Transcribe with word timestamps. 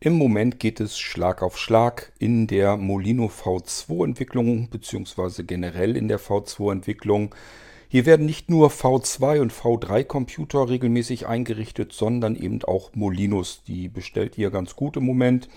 Im 0.00 0.12
Moment 0.12 0.60
geht 0.60 0.78
es 0.78 0.96
Schlag 0.96 1.42
auf 1.42 1.58
Schlag 1.58 2.12
in 2.20 2.46
der 2.46 2.76
Molino 2.76 3.26
V2-Entwicklung 3.26 4.70
beziehungsweise 4.70 5.42
generell 5.42 5.96
in 5.96 6.06
der 6.06 6.20
V2-Entwicklung. 6.20 7.34
Hier 7.88 8.06
werden 8.06 8.24
nicht 8.24 8.48
nur 8.48 8.70
V2 8.70 9.40
und 9.40 9.52
V3 9.52 10.04
Computer 10.04 10.68
regelmäßig 10.68 11.26
eingerichtet, 11.26 11.92
sondern 11.92 12.36
eben 12.36 12.62
auch 12.62 12.94
Molinos. 12.94 13.64
Die 13.66 13.88
bestellt 13.88 14.38
ihr 14.38 14.50
ganz 14.50 14.76
gut 14.76 14.96
im 14.96 15.04
Moment. 15.04 15.48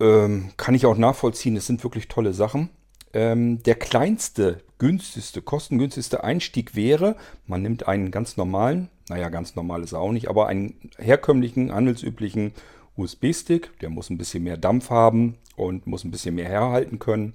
Ähm, 0.00 0.50
kann 0.56 0.74
ich 0.74 0.84
auch 0.84 0.96
nachvollziehen, 0.96 1.54
es 1.54 1.66
sind 1.66 1.84
wirklich 1.84 2.08
tolle 2.08 2.32
Sachen. 2.32 2.70
Ähm, 3.12 3.62
der 3.62 3.76
kleinste, 3.76 4.64
günstigste, 4.78 5.40
kostengünstigste 5.40 6.24
Einstieg 6.24 6.74
wäre, 6.74 7.14
man 7.46 7.62
nimmt 7.62 7.86
einen 7.86 8.10
ganz 8.10 8.36
normalen, 8.36 8.88
naja, 9.08 9.28
ganz 9.28 9.54
normal 9.54 9.84
ist 9.84 9.92
er 9.92 10.00
auch 10.00 10.10
nicht, 10.10 10.28
aber 10.28 10.48
einen 10.48 10.90
herkömmlichen, 10.98 11.72
handelsüblichen 11.72 12.52
USB-Stick. 12.96 13.78
Der 13.80 13.90
muss 13.90 14.10
ein 14.10 14.18
bisschen 14.18 14.44
mehr 14.44 14.56
Dampf 14.56 14.90
haben 14.90 15.38
und 15.56 15.86
muss 15.86 16.04
ein 16.04 16.10
bisschen 16.10 16.34
mehr 16.34 16.48
herhalten 16.48 16.98
können. 16.98 17.34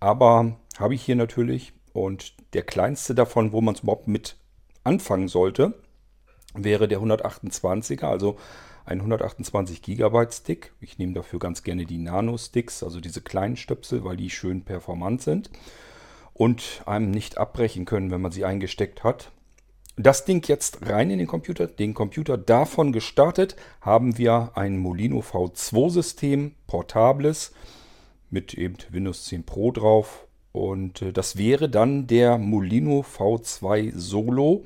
Aber 0.00 0.56
habe 0.78 0.94
ich 0.94 1.02
hier 1.02 1.16
natürlich. 1.16 1.72
Und 1.92 2.34
der 2.54 2.62
kleinste 2.62 3.14
davon, 3.14 3.52
wo 3.52 3.60
man 3.60 3.74
es 3.74 3.82
überhaupt 3.82 4.08
mit 4.08 4.36
anfangen 4.84 5.28
sollte, 5.28 5.74
wäre 6.54 6.88
der 6.88 7.00
128er, 7.00 8.06
also 8.06 8.36
ein 8.84 8.98
128 8.98 9.82
GB 9.82 10.26
Stick. 10.32 10.72
Ich 10.80 10.98
nehme 10.98 11.12
dafür 11.12 11.38
ganz 11.38 11.62
gerne 11.62 11.84
die 11.84 11.98
Nano-Sticks, 11.98 12.82
also 12.82 13.00
diese 13.00 13.20
kleinen 13.20 13.56
Stöpsel, 13.56 14.04
weil 14.04 14.16
die 14.16 14.30
schön 14.30 14.62
performant 14.62 15.22
sind 15.22 15.50
und 16.32 16.82
einem 16.86 17.10
nicht 17.10 17.38
abbrechen 17.38 17.84
können, 17.84 18.10
wenn 18.10 18.20
man 18.20 18.32
sie 18.32 18.44
eingesteckt 18.44 19.04
hat 19.04 19.30
das 19.96 20.24
Ding 20.24 20.46
jetzt 20.46 20.88
rein 20.88 21.10
in 21.10 21.18
den 21.18 21.26
Computer, 21.26 21.66
den 21.66 21.94
Computer 21.94 22.38
davon 22.38 22.92
gestartet, 22.92 23.56
haben 23.80 24.16
wir 24.18 24.52
ein 24.54 24.78
Molino 24.78 25.20
V2 25.20 25.90
System, 25.90 26.52
portables, 26.66 27.52
mit 28.30 28.54
eben 28.54 28.76
Windows 28.90 29.26
10 29.26 29.44
Pro 29.44 29.70
drauf. 29.70 30.26
Und 30.52 31.02
äh, 31.02 31.12
das 31.12 31.36
wäre 31.36 31.68
dann 31.68 32.06
der 32.06 32.38
Molino 32.38 33.00
V2 33.00 33.92
Solo. 33.94 34.64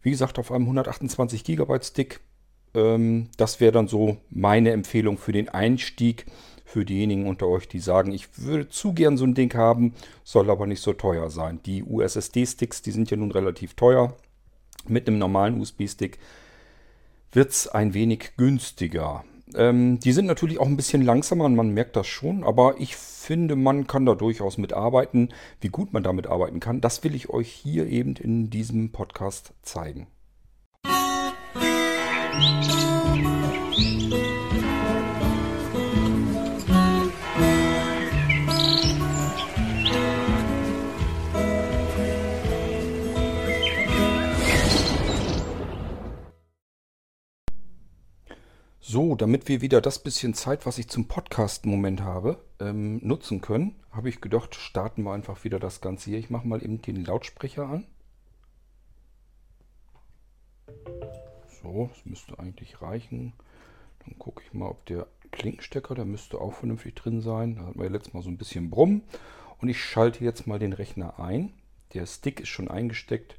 Wie 0.00 0.10
gesagt, 0.10 0.38
auf 0.38 0.50
einem 0.50 0.64
128 0.64 1.44
GB 1.44 1.78
Stick. 1.82 2.20
Ähm, 2.74 3.28
das 3.36 3.60
wäre 3.60 3.72
dann 3.72 3.88
so 3.88 4.16
meine 4.30 4.72
Empfehlung 4.72 5.18
für 5.18 5.32
den 5.32 5.48
Einstieg 5.48 6.26
für 6.64 6.84
diejenigen 6.84 7.26
unter 7.26 7.48
euch, 7.48 7.68
die 7.68 7.80
sagen, 7.80 8.12
ich 8.12 8.38
würde 8.38 8.68
zu 8.68 8.94
gern 8.94 9.18
so 9.18 9.24
ein 9.24 9.34
Ding 9.34 9.54
haben, 9.54 9.94
soll 10.24 10.50
aber 10.50 10.66
nicht 10.66 10.80
so 10.80 10.94
teuer 10.94 11.28
sein. 11.28 11.60
Die 11.66 11.84
USSD-Sticks, 11.84 12.80
die 12.80 12.92
sind 12.92 13.10
ja 13.10 13.16
nun 13.16 13.30
relativ 13.30 13.74
teuer. 13.74 14.16
Mit 14.88 15.06
einem 15.06 15.18
normalen 15.18 15.60
USB-Stick 15.60 16.18
wird 17.32 17.50
es 17.50 17.68
ein 17.68 17.94
wenig 17.94 18.36
günstiger. 18.36 19.24
Ähm, 19.54 19.98
die 20.00 20.12
sind 20.12 20.26
natürlich 20.26 20.58
auch 20.58 20.66
ein 20.66 20.76
bisschen 20.76 21.02
langsamer 21.02 21.44
und 21.44 21.56
man 21.56 21.70
merkt 21.70 21.96
das 21.96 22.06
schon, 22.06 22.44
aber 22.44 22.76
ich 22.78 22.96
finde, 22.96 23.56
man 23.56 23.86
kann 23.86 24.06
da 24.06 24.14
durchaus 24.14 24.58
mitarbeiten. 24.58 25.28
Wie 25.60 25.68
gut 25.68 25.92
man 25.92 26.02
damit 26.02 26.26
arbeiten 26.26 26.60
kann, 26.60 26.80
das 26.80 27.04
will 27.04 27.14
ich 27.14 27.30
euch 27.30 27.50
hier 27.50 27.86
eben 27.86 28.16
in 28.16 28.50
diesem 28.50 28.92
Podcast 28.92 29.52
zeigen. 29.62 30.06
Musik 32.34 32.91
So, 48.92 49.14
damit 49.14 49.48
wir 49.48 49.62
wieder 49.62 49.80
das 49.80 50.00
bisschen 50.00 50.34
Zeit, 50.34 50.66
was 50.66 50.76
ich 50.76 50.86
zum 50.86 51.08
Podcast 51.08 51.64
im 51.64 51.70
Moment 51.70 52.02
habe, 52.02 52.44
ähm, 52.60 53.00
nutzen 53.02 53.40
können, 53.40 53.74
habe 53.90 54.10
ich 54.10 54.20
gedacht, 54.20 54.54
starten 54.54 55.04
wir 55.04 55.14
einfach 55.14 55.44
wieder 55.44 55.58
das 55.58 55.80
Ganze 55.80 56.10
hier. 56.10 56.18
Ich 56.18 56.28
mache 56.28 56.46
mal 56.46 56.62
eben 56.62 56.82
den 56.82 57.02
Lautsprecher 57.02 57.66
an. 57.66 57.86
So, 61.62 61.88
das 61.90 62.04
müsste 62.04 62.38
eigentlich 62.38 62.82
reichen. 62.82 63.32
Dann 64.04 64.18
gucke 64.18 64.42
ich 64.44 64.52
mal, 64.52 64.68
ob 64.68 64.84
der 64.84 65.06
Klinkenstecker, 65.30 65.94
der 65.94 66.04
müsste 66.04 66.38
auch 66.38 66.52
vernünftig 66.52 66.94
drin 66.94 67.22
sein. 67.22 67.56
Da 67.56 67.62
hatten 67.62 67.78
wir 67.78 67.86
ja 67.86 67.92
letztes 67.92 68.12
Mal 68.12 68.22
so 68.22 68.28
ein 68.28 68.36
bisschen 68.36 68.68
Brumm. 68.68 69.04
Und 69.62 69.70
ich 69.70 69.82
schalte 69.82 70.22
jetzt 70.22 70.46
mal 70.46 70.58
den 70.58 70.74
Rechner 70.74 71.18
ein. 71.18 71.54
Der 71.94 72.04
Stick 72.04 72.40
ist 72.40 72.48
schon 72.48 72.68
eingesteckt. 72.68 73.38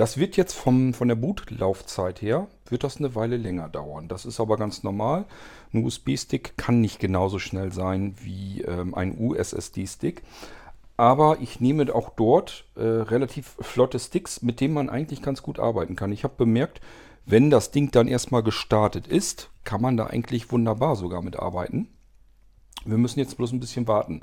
Das 0.00 0.16
wird 0.16 0.38
jetzt 0.38 0.54
vom, 0.54 0.94
von 0.94 1.08
der 1.08 1.14
Bootlaufzeit 1.14 2.22
her, 2.22 2.48
wird 2.70 2.84
das 2.84 2.96
eine 2.96 3.14
Weile 3.14 3.36
länger 3.36 3.68
dauern. 3.68 4.08
Das 4.08 4.24
ist 4.24 4.40
aber 4.40 4.56
ganz 4.56 4.82
normal. 4.82 5.26
Ein 5.74 5.84
USB-Stick 5.84 6.56
kann 6.56 6.80
nicht 6.80 7.00
genauso 7.00 7.38
schnell 7.38 7.70
sein 7.70 8.14
wie 8.22 8.62
ähm, 8.62 8.94
ein 8.94 9.18
USSD-Stick. 9.18 10.22
Aber 10.96 11.36
ich 11.42 11.60
nehme 11.60 11.94
auch 11.94 12.08
dort 12.16 12.64
äh, 12.76 12.80
relativ 12.80 13.58
flotte 13.60 13.98
Sticks, 13.98 14.40
mit 14.40 14.62
denen 14.62 14.72
man 14.72 14.88
eigentlich 14.88 15.20
ganz 15.20 15.42
gut 15.42 15.58
arbeiten 15.58 15.96
kann. 15.96 16.12
Ich 16.12 16.24
habe 16.24 16.32
bemerkt, 16.34 16.80
wenn 17.26 17.50
das 17.50 17.70
Ding 17.70 17.90
dann 17.90 18.08
erstmal 18.08 18.42
gestartet 18.42 19.06
ist, 19.06 19.50
kann 19.64 19.82
man 19.82 19.98
da 19.98 20.06
eigentlich 20.06 20.50
wunderbar 20.50 20.96
sogar 20.96 21.20
mit 21.20 21.38
arbeiten. 21.38 21.88
Wir 22.86 22.96
müssen 22.96 23.18
jetzt 23.18 23.36
bloß 23.36 23.52
ein 23.52 23.60
bisschen 23.60 23.86
warten. 23.86 24.22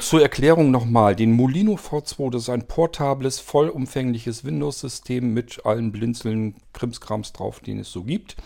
Zur 0.00 0.20
Erklärung 0.20 0.70
nochmal, 0.70 1.14
den 1.16 1.32
Molino 1.32 1.74
V2, 1.74 2.30
das 2.30 2.42
ist 2.42 2.48
ein 2.48 2.66
portables, 2.66 3.38
vollumfängliches 3.38 4.44
Windows-System 4.44 5.32
mit 5.32 5.64
allen 5.64 5.92
Blinzeln, 5.92 6.56
Krimskrams 6.72 7.32
drauf, 7.32 7.60
den 7.60 7.78
es 7.78 7.90
so 7.90 8.04
gibt, 8.04 8.36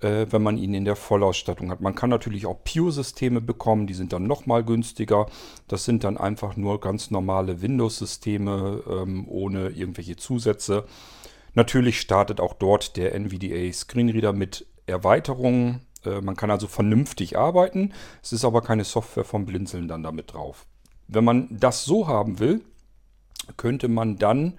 äh, 0.00 0.26
wenn 0.30 0.42
man 0.42 0.58
ihn 0.58 0.74
in 0.74 0.84
der 0.84 0.96
Vollausstattung 0.96 1.70
hat. 1.70 1.80
Man 1.80 1.94
kann 1.94 2.10
natürlich 2.10 2.46
auch 2.46 2.62
Pure-Systeme 2.64 3.40
bekommen, 3.40 3.86
die 3.86 3.94
sind 3.94 4.12
dann 4.12 4.26
nochmal 4.26 4.64
günstiger. 4.64 5.26
Das 5.68 5.84
sind 5.84 6.04
dann 6.04 6.18
einfach 6.18 6.56
nur 6.56 6.80
ganz 6.80 7.10
normale 7.10 7.62
Windows-Systeme 7.62 8.82
ähm, 8.88 9.26
ohne 9.28 9.70
irgendwelche 9.70 10.16
Zusätze. 10.16 10.84
Natürlich 11.54 12.00
startet 12.00 12.40
auch 12.40 12.54
dort 12.54 12.96
der 12.96 13.14
NVDA 13.14 13.72
Screenreader 13.72 14.32
mit 14.32 14.66
Erweiterungen. 14.86 15.80
Äh, 16.06 16.20
man 16.20 16.36
kann 16.36 16.50
also 16.50 16.66
vernünftig 16.66 17.36
arbeiten. 17.38 17.92
Es 18.22 18.32
ist 18.32 18.44
aber 18.44 18.62
keine 18.62 18.84
Software 18.84 19.24
vom 19.24 19.46
Blinzeln 19.46 19.88
dann 19.88 20.02
damit 20.02 20.32
drauf. 20.32 20.66
Wenn 21.08 21.24
man 21.24 21.48
das 21.50 21.84
so 21.84 22.08
haben 22.08 22.38
will, 22.38 22.62
könnte 23.56 23.88
man 23.88 24.16
dann, 24.16 24.58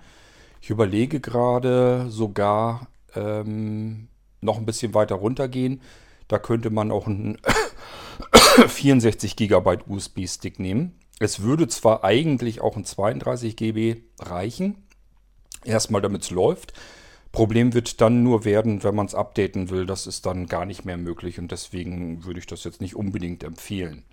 ich 0.61 0.69
überlege 0.69 1.19
gerade, 1.19 2.05
sogar 2.09 2.87
ähm, 3.15 4.07
noch 4.41 4.57
ein 4.57 4.65
bisschen 4.65 4.93
weiter 4.93 5.15
runtergehen. 5.15 5.81
Da 6.27 6.39
könnte 6.39 6.69
man 6.69 6.91
auch 6.91 7.07
einen 7.07 7.37
64 8.67 9.35
GB 9.35 9.77
USB-Stick 9.87 10.59
nehmen. 10.59 10.99
Es 11.19 11.41
würde 11.41 11.67
zwar 11.67 12.03
eigentlich 12.03 12.61
auch 12.61 12.75
ein 12.75 12.85
32 12.85 13.55
GB 13.55 13.97
reichen, 14.19 14.83
erstmal 15.63 16.01
damit 16.01 16.23
es 16.23 16.31
läuft. 16.31 16.73
Problem 17.35 17.73
wird 17.73 18.01
dann 18.01 18.23
nur 18.23 18.45
werden, 18.45 18.83
wenn 18.83 18.95
man 18.95 19.05
es 19.05 19.13
updaten 19.13 19.69
will. 19.69 19.85
Das 19.85 20.07
ist 20.07 20.25
dann 20.25 20.47
gar 20.47 20.65
nicht 20.65 20.85
mehr 20.85 20.97
möglich 20.97 21.37
und 21.37 21.51
deswegen 21.51 22.23
würde 22.23 22.39
ich 22.39 22.47
das 22.47 22.63
jetzt 22.63 22.81
nicht 22.81 22.95
unbedingt 22.95 23.43
empfehlen. 23.43 24.03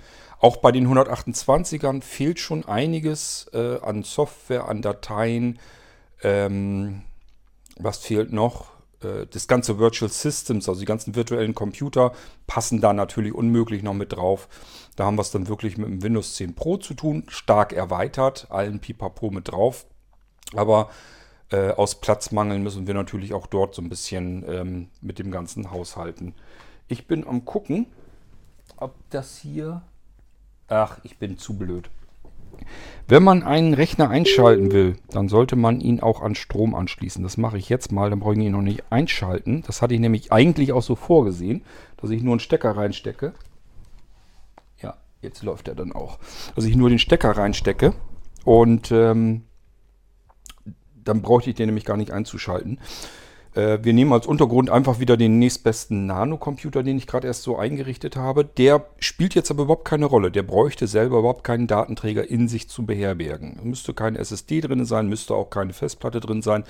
Auch 0.41 0.56
bei 0.59 0.72
den 0.72 0.88
128ern 0.88 2.03
fehlt 2.03 2.41
schon 2.41 2.65
einiges 2.65 3.49
äh, 3.55 3.78
an 3.81 4.03
Software, 4.03 4.69
an 4.69 4.83
Dateien. 4.83 5.60
Ähm, 6.22 7.03
was 7.77 7.99
fehlt 7.99 8.33
noch? 8.33 8.72
Äh, 9.03 9.27
das 9.31 9.47
ganze 9.47 9.78
Virtual 9.78 10.10
Systems, 10.10 10.69
also 10.69 10.81
die 10.81 10.87
ganzen 10.87 11.15
virtuellen 11.15 11.54
Computer, 11.54 12.12
passen 12.49 12.81
da 12.81 12.93
natürlich 12.93 13.33
unmöglich 13.33 13.84
noch 13.84 13.94
mit 13.94 14.12
drauf. 14.12 14.49
Da 14.97 15.04
haben 15.04 15.16
wir 15.16 15.22
es 15.22 15.31
dann 15.31 15.49
wirklich 15.49 15.78
mit 15.78 15.89
dem 15.89 16.03
Windows 16.03 16.34
10 16.34 16.54
Pro 16.54 16.77
zu 16.77 16.94
tun, 16.94 17.25
stark 17.28 17.72
erweitert, 17.72 18.49
allen 18.50 18.81
Pipapo 18.81 19.31
mit 19.31 19.49
drauf. 19.49 19.87
Aber 20.54 20.91
äh, 21.52 21.70
aus 21.70 21.96
Platzmangel 21.96 22.58
müssen 22.58 22.86
wir 22.86 22.94
natürlich 22.94 23.34
auch 23.34 23.46
dort 23.46 23.74
so 23.74 23.82
ein 23.82 23.88
bisschen 23.88 24.44
ähm, 24.48 24.88
mit 25.00 25.18
dem 25.18 25.30
Ganzen 25.30 25.70
haushalten. 25.70 26.34
Ich 26.88 27.06
bin 27.06 27.26
am 27.26 27.44
gucken, 27.44 27.86
ob 28.77 28.94
das 29.10 29.38
hier... 29.38 29.82
Ach, 30.68 30.98
ich 31.03 31.18
bin 31.18 31.36
zu 31.38 31.59
blöd. 31.59 31.91
Wenn 33.09 33.22
man 33.22 33.42
einen 33.42 33.74
Rechner 33.74 34.09
einschalten 34.09 34.72
will, 34.72 34.97
dann 35.10 35.28
sollte 35.28 35.56
man 35.56 35.80
ihn 35.80 36.00
auch 36.00 36.22
an 36.22 36.34
Strom 36.34 36.74
anschließen. 36.74 37.22
Das 37.22 37.36
mache 37.36 37.59
ich 37.59 37.68
jetzt 37.68 37.92
mal, 37.92 38.10
dann 38.10 38.21
brauche 38.21 38.34
ich 38.34 38.41
ihn 38.41 38.53
noch 38.53 38.62
nicht 38.62 38.84
einschalten. 38.91 39.62
Das 39.66 39.82
hatte 39.82 39.94
ich 39.94 40.00
nämlich 40.00 40.32
eigentlich 40.32 40.72
auch 40.72 40.82
so 40.82 40.94
vorgesehen, 40.94 41.62
dass 41.98 42.10
ich 42.10 42.22
nur 42.22 42.32
einen 42.32 42.41
Stecker 42.41 42.77
reinstecke. 42.77 43.34
Ja, 44.80 44.97
jetzt 45.21 45.42
läuft 45.42 45.68
er 45.68 45.74
dann 45.74 45.92
auch. 45.92 46.18
Dass 46.54 46.65
ich 46.65 46.77
nur 46.77 46.88
den 46.88 46.98
Stecker 46.98 47.36
reinstecke 47.36 47.94
und 48.44 48.91
ähm, 48.92 49.42
dann 51.04 51.22
bräuchte 51.22 51.51
ich 51.51 51.57
den 51.57 51.66
nämlich 51.66 51.84
gar 51.84 51.97
nicht 51.97 52.10
einzuschalten. 52.10 52.78
Äh, 53.54 53.78
wir 53.83 53.93
nehmen 53.93 54.13
als 54.13 54.27
Untergrund 54.27 54.71
einfach 54.71 55.01
wieder 55.01 55.16
den 55.16 55.39
nächstbesten 55.39 56.07
Nano-Computer, 56.07 56.83
den 56.83 56.97
ich 56.97 57.07
gerade 57.07 57.27
erst 57.27 57.43
so 57.43 57.57
eingerichtet 57.57 58.16
habe. 58.16 58.45
Der 58.45 58.87
spielt 58.99 59.34
jetzt 59.34 59.51
aber 59.51 59.65
überhaupt 59.65 59.84
keine 59.84 60.07
Rolle. 60.07 60.31
Der 60.31 60.43
bräuchte 60.43 60.87
selber 60.87 61.19
überhaupt 61.19 61.45
keinen 61.45 61.66
Datenträger 61.66 62.28
in 62.28 62.49
sich 62.49 62.69
zu 62.69 62.87
beherbergen. 62.87 63.59
Müsste 63.63 63.95
keine 63.95 64.19
SSD 64.19 64.60
drin 64.60 64.84
sein, 64.84 65.09
müsste 65.09 65.34
auch 65.34 65.51
keine 65.51 65.72
Festplatte 65.72 66.21
drin 66.21 66.43
sein. 66.43 66.65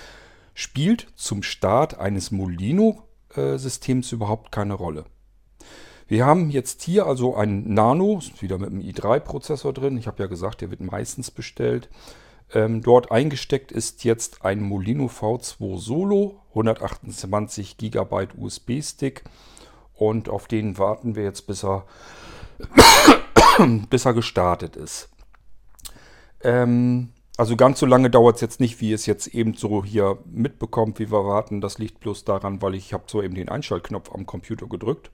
Spielt 0.54 1.06
zum 1.16 1.42
Start 1.42 1.98
eines 1.98 2.30
Molino-Systems 2.30 4.12
überhaupt 4.12 4.52
keine 4.52 4.74
Rolle. 4.74 5.04
Wir 6.08 6.26
haben 6.26 6.50
jetzt 6.50 6.82
hier 6.82 7.06
also 7.06 7.36
ein 7.36 7.72
Nano, 7.72 8.20
wieder 8.40 8.58
mit 8.58 8.68
einem 8.68 8.80
i3-Prozessor 8.80 9.72
drin. 9.72 9.96
Ich 9.96 10.06
habe 10.06 10.22
ja 10.22 10.28
gesagt, 10.28 10.60
der 10.60 10.70
wird 10.70 10.82
meistens 10.82 11.30
bestellt. 11.30 11.88
Ähm, 12.54 12.82
dort 12.82 13.10
eingesteckt 13.10 13.72
ist 13.72 14.04
jetzt 14.04 14.44
ein 14.44 14.60
Molino 14.60 15.06
V2 15.06 15.78
Solo, 15.78 16.40
128 16.50 17.78
GB 17.78 18.28
USB-Stick. 18.36 19.24
Und 19.94 20.28
auf 20.28 20.48
den 20.48 20.78
warten 20.78 21.14
wir 21.14 21.22
jetzt, 21.22 21.46
bis 21.46 21.64
er, 21.64 21.86
bis 23.90 24.04
er 24.04 24.14
gestartet 24.14 24.76
ist. 24.76 25.08
Ähm, 26.42 27.12
also 27.36 27.56
ganz 27.56 27.80
so 27.80 27.86
lange 27.86 28.10
dauert 28.10 28.36
es 28.36 28.40
jetzt 28.42 28.60
nicht, 28.60 28.80
wie 28.80 28.92
es 28.92 29.06
jetzt 29.06 29.28
eben 29.28 29.54
so 29.54 29.84
hier 29.84 30.18
mitbekommt, 30.26 30.98
wie 30.98 31.10
wir 31.10 31.24
warten. 31.24 31.60
Das 31.60 31.78
liegt 31.78 32.00
bloß 32.00 32.24
daran, 32.24 32.60
weil 32.60 32.74
ich 32.74 32.92
habe 32.92 33.04
so 33.06 33.22
eben 33.22 33.34
den 33.34 33.48
Einschaltknopf 33.48 34.12
am 34.12 34.26
Computer 34.26 34.66
gedrückt, 34.66 35.10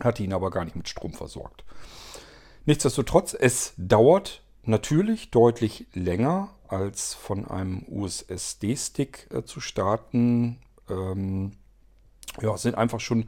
hatte 0.00 0.22
ihn 0.22 0.32
aber 0.32 0.50
gar 0.50 0.64
nicht 0.64 0.76
mit 0.76 0.88
Strom 0.88 1.12
versorgt. 1.12 1.64
Nichtsdestotrotz, 2.66 3.34
es 3.34 3.74
dauert 3.76 4.43
natürlich 4.68 5.30
deutlich 5.30 5.86
länger 5.92 6.50
als 6.68 7.14
von 7.14 7.46
einem 7.46 7.84
USSD-Stick 7.88 9.28
äh, 9.32 9.44
zu 9.44 9.60
starten. 9.60 10.58
Ähm, 10.88 11.52
ja, 12.40 12.56
sind 12.56 12.74
einfach 12.74 13.00
schon 13.00 13.26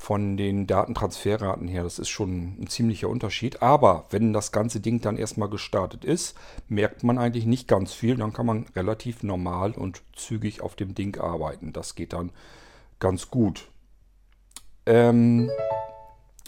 von 0.00 0.38
den 0.38 0.66
Datentransferraten 0.66 1.68
her, 1.68 1.82
das 1.82 1.98
ist 1.98 2.08
schon 2.08 2.56
ein 2.58 2.68
ziemlicher 2.68 3.10
Unterschied. 3.10 3.60
Aber 3.60 4.06
wenn 4.08 4.32
das 4.32 4.50
ganze 4.50 4.80
Ding 4.80 5.02
dann 5.02 5.18
erstmal 5.18 5.50
gestartet 5.50 6.06
ist, 6.06 6.38
merkt 6.68 7.04
man 7.04 7.18
eigentlich 7.18 7.44
nicht 7.44 7.68
ganz 7.68 7.92
viel. 7.92 8.16
Dann 8.16 8.32
kann 8.32 8.46
man 8.46 8.64
relativ 8.74 9.22
normal 9.22 9.72
und 9.72 10.00
zügig 10.16 10.62
auf 10.62 10.74
dem 10.74 10.94
Ding 10.94 11.20
arbeiten. 11.20 11.74
Das 11.74 11.96
geht 11.96 12.14
dann 12.14 12.32
ganz 12.98 13.28
gut. 13.28 13.68
Ähm, 14.86 15.50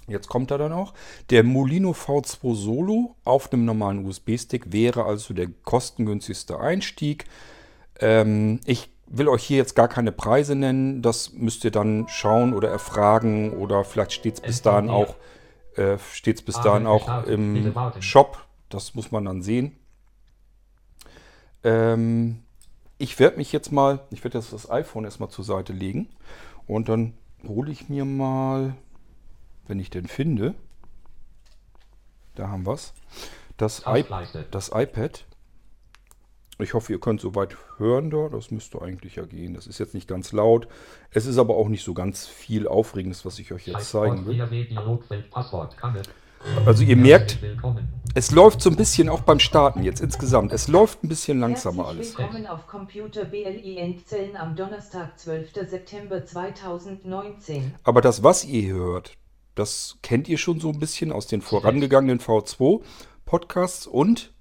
jetzt 0.08 0.28
kommt 0.28 0.50
er 0.50 0.58
dann 0.58 0.72
auch. 0.72 0.94
Der 1.30 1.42
Molino 1.42 1.92
V2 1.92 2.54
Solo 2.54 3.16
auf 3.24 3.52
einem 3.52 3.64
normalen 3.64 4.06
USB-Stick 4.06 4.72
wäre 4.72 5.04
also 5.04 5.34
der 5.34 5.48
kostengünstigste 5.64 6.58
Einstieg. 6.58 7.24
Ähm, 8.00 8.60
ich 8.64 8.90
will 9.06 9.28
euch 9.28 9.44
hier 9.44 9.58
jetzt 9.58 9.74
gar 9.74 9.88
keine 9.88 10.12
Preise 10.12 10.54
nennen. 10.54 11.02
Das 11.02 11.32
müsst 11.32 11.64
ihr 11.64 11.70
dann 11.70 12.06
schauen 12.08 12.54
oder 12.54 12.70
erfragen 12.70 13.52
oder 13.52 13.84
vielleicht 13.84 14.12
steht 14.12 14.34
es 14.34 14.40
bis 14.40 14.62
dahin 14.62 14.90
auch, 14.90 15.16
äh, 15.76 15.98
steht's 16.12 16.42
bis 16.42 16.60
dahin 16.60 16.86
auch 16.86 17.26
im 17.26 17.72
Shop. 18.00 18.46
Das 18.68 18.94
muss 18.94 19.12
man 19.12 19.26
dann 19.26 19.42
sehen. 19.42 19.76
Ähm, 21.64 22.42
ich 22.98 23.18
werde 23.18 23.36
mich 23.36 23.52
jetzt 23.52 23.70
mal, 23.72 24.00
ich 24.10 24.24
werde 24.24 24.38
jetzt 24.38 24.52
das 24.52 24.70
iPhone 24.70 25.04
erstmal 25.04 25.28
zur 25.28 25.44
Seite 25.44 25.72
legen 25.72 26.08
und 26.66 26.88
dann 26.88 27.14
hole 27.46 27.70
ich 27.70 27.88
mir 27.88 28.04
mal, 28.04 28.74
wenn 29.66 29.80
ich 29.80 29.90
den 29.90 30.06
finde, 30.06 30.54
da 32.34 32.48
haben 32.48 32.66
wir 32.66 32.74
es, 32.74 32.92
das, 33.56 33.82
das 34.50 34.70
iPad. 34.74 35.24
Ich 36.58 36.74
hoffe, 36.74 36.92
ihr 36.92 37.00
könnt 37.00 37.20
soweit 37.20 37.56
hören 37.78 38.10
da. 38.10 38.28
Das 38.28 38.50
müsste 38.50 38.80
eigentlich 38.82 39.16
ja 39.16 39.24
gehen. 39.24 39.54
Das 39.54 39.66
ist 39.66 39.78
jetzt 39.78 39.94
nicht 39.94 40.06
ganz 40.06 40.32
laut. 40.32 40.68
Es 41.10 41.26
ist 41.26 41.38
aber 41.38 41.56
auch 41.56 41.68
nicht 41.68 41.84
so 41.84 41.94
ganz 41.94 42.26
viel 42.26 42.68
Aufregendes, 42.68 43.24
was 43.24 43.38
ich 43.38 43.52
euch 43.52 43.66
jetzt 43.66 43.90
zeigen 43.90 44.26
will. 44.26 44.40
Also 46.66 46.82
ihr 46.82 46.96
merkt, 46.96 47.38
es 48.14 48.30
läuft 48.32 48.62
so 48.62 48.70
ein 48.70 48.76
bisschen 48.76 49.08
auch 49.08 49.20
beim 49.20 49.38
Starten 49.38 49.82
jetzt 49.82 50.00
insgesamt. 50.00 50.52
Es 50.52 50.68
läuft 50.68 51.02
ein 51.04 51.08
bisschen 51.08 51.40
langsamer 51.40 51.86
alles. 51.86 52.18
Willkommen 52.18 52.46
auf 52.46 52.66
Computer 52.66 53.24
BLI 53.24 53.78
Endzellen 53.78 54.36
am 54.36 54.56
Donnerstag, 54.56 55.18
12. 55.18 55.52
September 55.68 56.24
2019. 56.24 57.74
Aber 57.84 58.00
das, 58.00 58.22
was 58.22 58.44
ihr 58.44 58.72
hört, 58.72 59.16
das 59.54 59.98
kennt 60.02 60.28
ihr 60.28 60.38
schon 60.38 60.60
so 60.60 60.70
ein 60.70 60.78
bisschen 60.78 61.12
aus 61.12 61.26
den 61.26 61.42
vorangegangenen 61.42 62.20
V2 62.20 62.82
Podcasts 63.24 63.86
und 63.86 64.32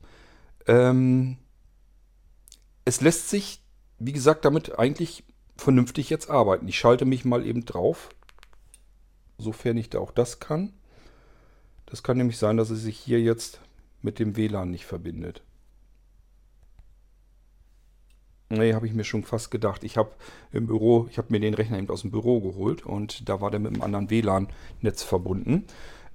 ähm, 0.68 1.38
es 2.86 3.02
lässt 3.02 3.30
sich, 3.30 3.62
wie 4.00 4.14
gesagt, 4.14 4.46
damit 4.46 4.80
eigentlich 4.80 5.24
vernünftig 5.58 6.10
jetzt 6.10 6.30
arbeiten. 6.30 6.68
Ich 6.68 6.80
schalte 6.80 7.06
mich 7.06 7.26
mal 7.26 7.46
eben 7.46 7.66
drauf, 7.66 8.10
sofern 9.38 9.78
ich 9.78 9.90
da 9.90 10.00
auch 10.00 10.12
das 10.12 10.40
kann. 10.40 10.74
Das 11.86 12.04
kann 12.04 12.18
nämlich 12.18 12.38
sein, 12.38 12.58
dass 12.58 12.70
es 12.70 12.82
sich 12.82 12.98
hier 12.98 13.22
jetzt 13.22 13.60
mit 14.02 14.18
dem 14.18 14.36
WLAN 14.36 14.72
nicht 14.72 14.86
verbindet. 14.86 15.44
Nee, 18.52 18.74
habe 18.74 18.86
ich 18.86 18.94
mir 18.94 19.06
schon 19.06 19.24
fast 19.24 19.50
gedacht. 19.50 19.84
Ich 19.84 19.96
habe 19.98 20.12
im 20.52 20.68
Büro, 20.68 21.08
ich 21.10 21.18
habe 21.18 21.30
mir 21.32 21.40
den 21.40 21.54
Rechner 21.54 21.78
eben 21.78 21.90
aus 21.90 22.02
dem 22.02 22.12
Büro 22.12 22.42
geholt 22.42 22.86
und 22.86 23.30
da 23.30 23.40
war 23.40 23.50
der 23.50 23.60
mit 23.62 23.74
einem 23.74 23.82
anderen 23.82 24.10
WLAN-Netz 24.10 25.04
verbunden. 25.04 25.66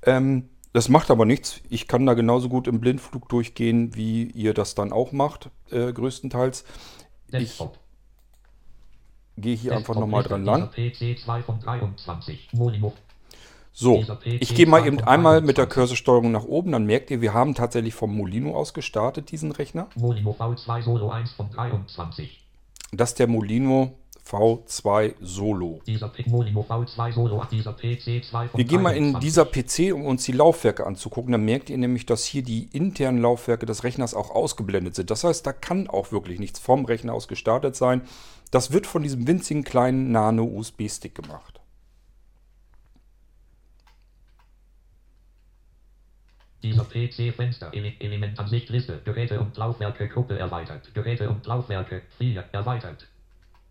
Ähm, 0.03 0.50
das 0.75 0.91
macht 0.91 1.11
aber 1.11 1.25
nichts. 1.25 1.62
Ich 1.71 1.88
kann 1.88 2.05
da 2.05 2.12
genauso 2.12 2.50
gut 2.50 2.69
im 2.69 2.81
Blindflug 2.81 3.29
durchgehen, 3.31 3.94
wie 3.94 4.25
ihr 4.25 4.53
das 4.53 4.75
dann 4.75 4.93
auch 4.93 5.12
macht, 5.12 5.49
äh, 5.71 5.93
größtenteils. 5.93 6.65
Ich 9.37 9.43
gehe 9.43 9.56
hier 9.56 9.77
einfach 9.77 9.94
nochmal 9.94 10.23
dran 10.23 10.44
lang. 10.44 10.71
So, 13.78 14.02
ich 14.25 14.55
gehe 14.55 14.67
mal 14.67 14.87
eben 14.87 15.00
einmal 15.00 15.43
mit 15.43 15.58
der 15.58 15.67
Cursorsteuerung 15.67 16.32
nach 16.32 16.44
oben, 16.44 16.73
dann 16.73 16.87
merkt 16.87 17.11
ihr, 17.11 17.20
wir 17.20 17.34
haben 17.34 17.55
tatsächlich 17.55 17.93
vom 17.93 18.17
Molino 18.17 18.56
aus 18.56 18.73
gestartet, 18.73 19.31
diesen 19.31 19.52
Rechner. 19.52 19.88
Molino 19.96 20.31
V2 20.31 20.81
Solo 20.81 21.11
1 21.11 21.32
von 21.32 21.50
23. 21.50 22.43
Das 22.93 23.11
ist 23.11 23.19
der 23.19 23.26
Molino 23.26 23.93
V2 24.26 25.17
Solo. 25.20 25.82
Dieser 25.87 26.11
Molino 26.25 26.64
V2 26.67 27.12
Solo, 27.12 27.43
dieser 27.50 27.75
PC 27.75 28.25
2 28.25 28.49
von 28.49 28.56
Wir 28.58 28.64
gehen 28.64 28.81
mal 28.81 28.96
in 28.96 29.12
23. 29.12 29.20
dieser 29.20 29.44
PC, 29.44 29.94
um 29.94 30.06
uns 30.06 30.25
die 30.25 30.32
Laufwerke 30.32 30.87
anzugucken. 30.87 31.32
Dann 31.32 31.44
merkt 31.44 31.69
ihr 31.69 31.76
nämlich, 31.76 32.06
dass 32.06 32.25
hier 32.25 32.43
die 32.43 32.70
internen 32.73 33.20
Laufwerke 33.20 33.67
des 33.67 33.84
Rechners 33.84 34.14
auch 34.14 34.31
ausgeblendet 34.31 34.94
sind. 34.94 35.11
Das 35.11 35.23
heißt, 35.23 35.46
da 35.46 35.52
kann 35.52 35.87
auch 35.87 36.12
wirklich 36.12 36.38
nichts 36.40 36.61
vom 36.61 36.87
Rechner 36.87 37.12
aus 37.12 37.28
gestartet 37.28 37.76
sein. 37.76 38.00
Das 38.50 38.73
wird 38.73 38.87
von 38.87 39.02
diesem 39.02 39.26
winzigen 39.26 39.64
kleinen 39.64 40.12
Nano-USB-Stick 40.12 41.14
gemacht. 41.14 41.61
Dieser 46.66 46.84
PC-Fenster, 46.84 47.72
Ele 47.72 47.92
Elementansicht, 48.00 48.68
Liste, 48.70 49.00
Geräte 49.04 49.38
und 49.38 49.56
Laufwerke, 49.56 50.08
Gruppe 50.08 50.36
erweitert. 50.36 50.92
Geräte 50.94 51.30
und 51.30 51.46
Laufwerke, 51.46 52.02
4, 52.18 52.42
erweitert. 52.50 53.06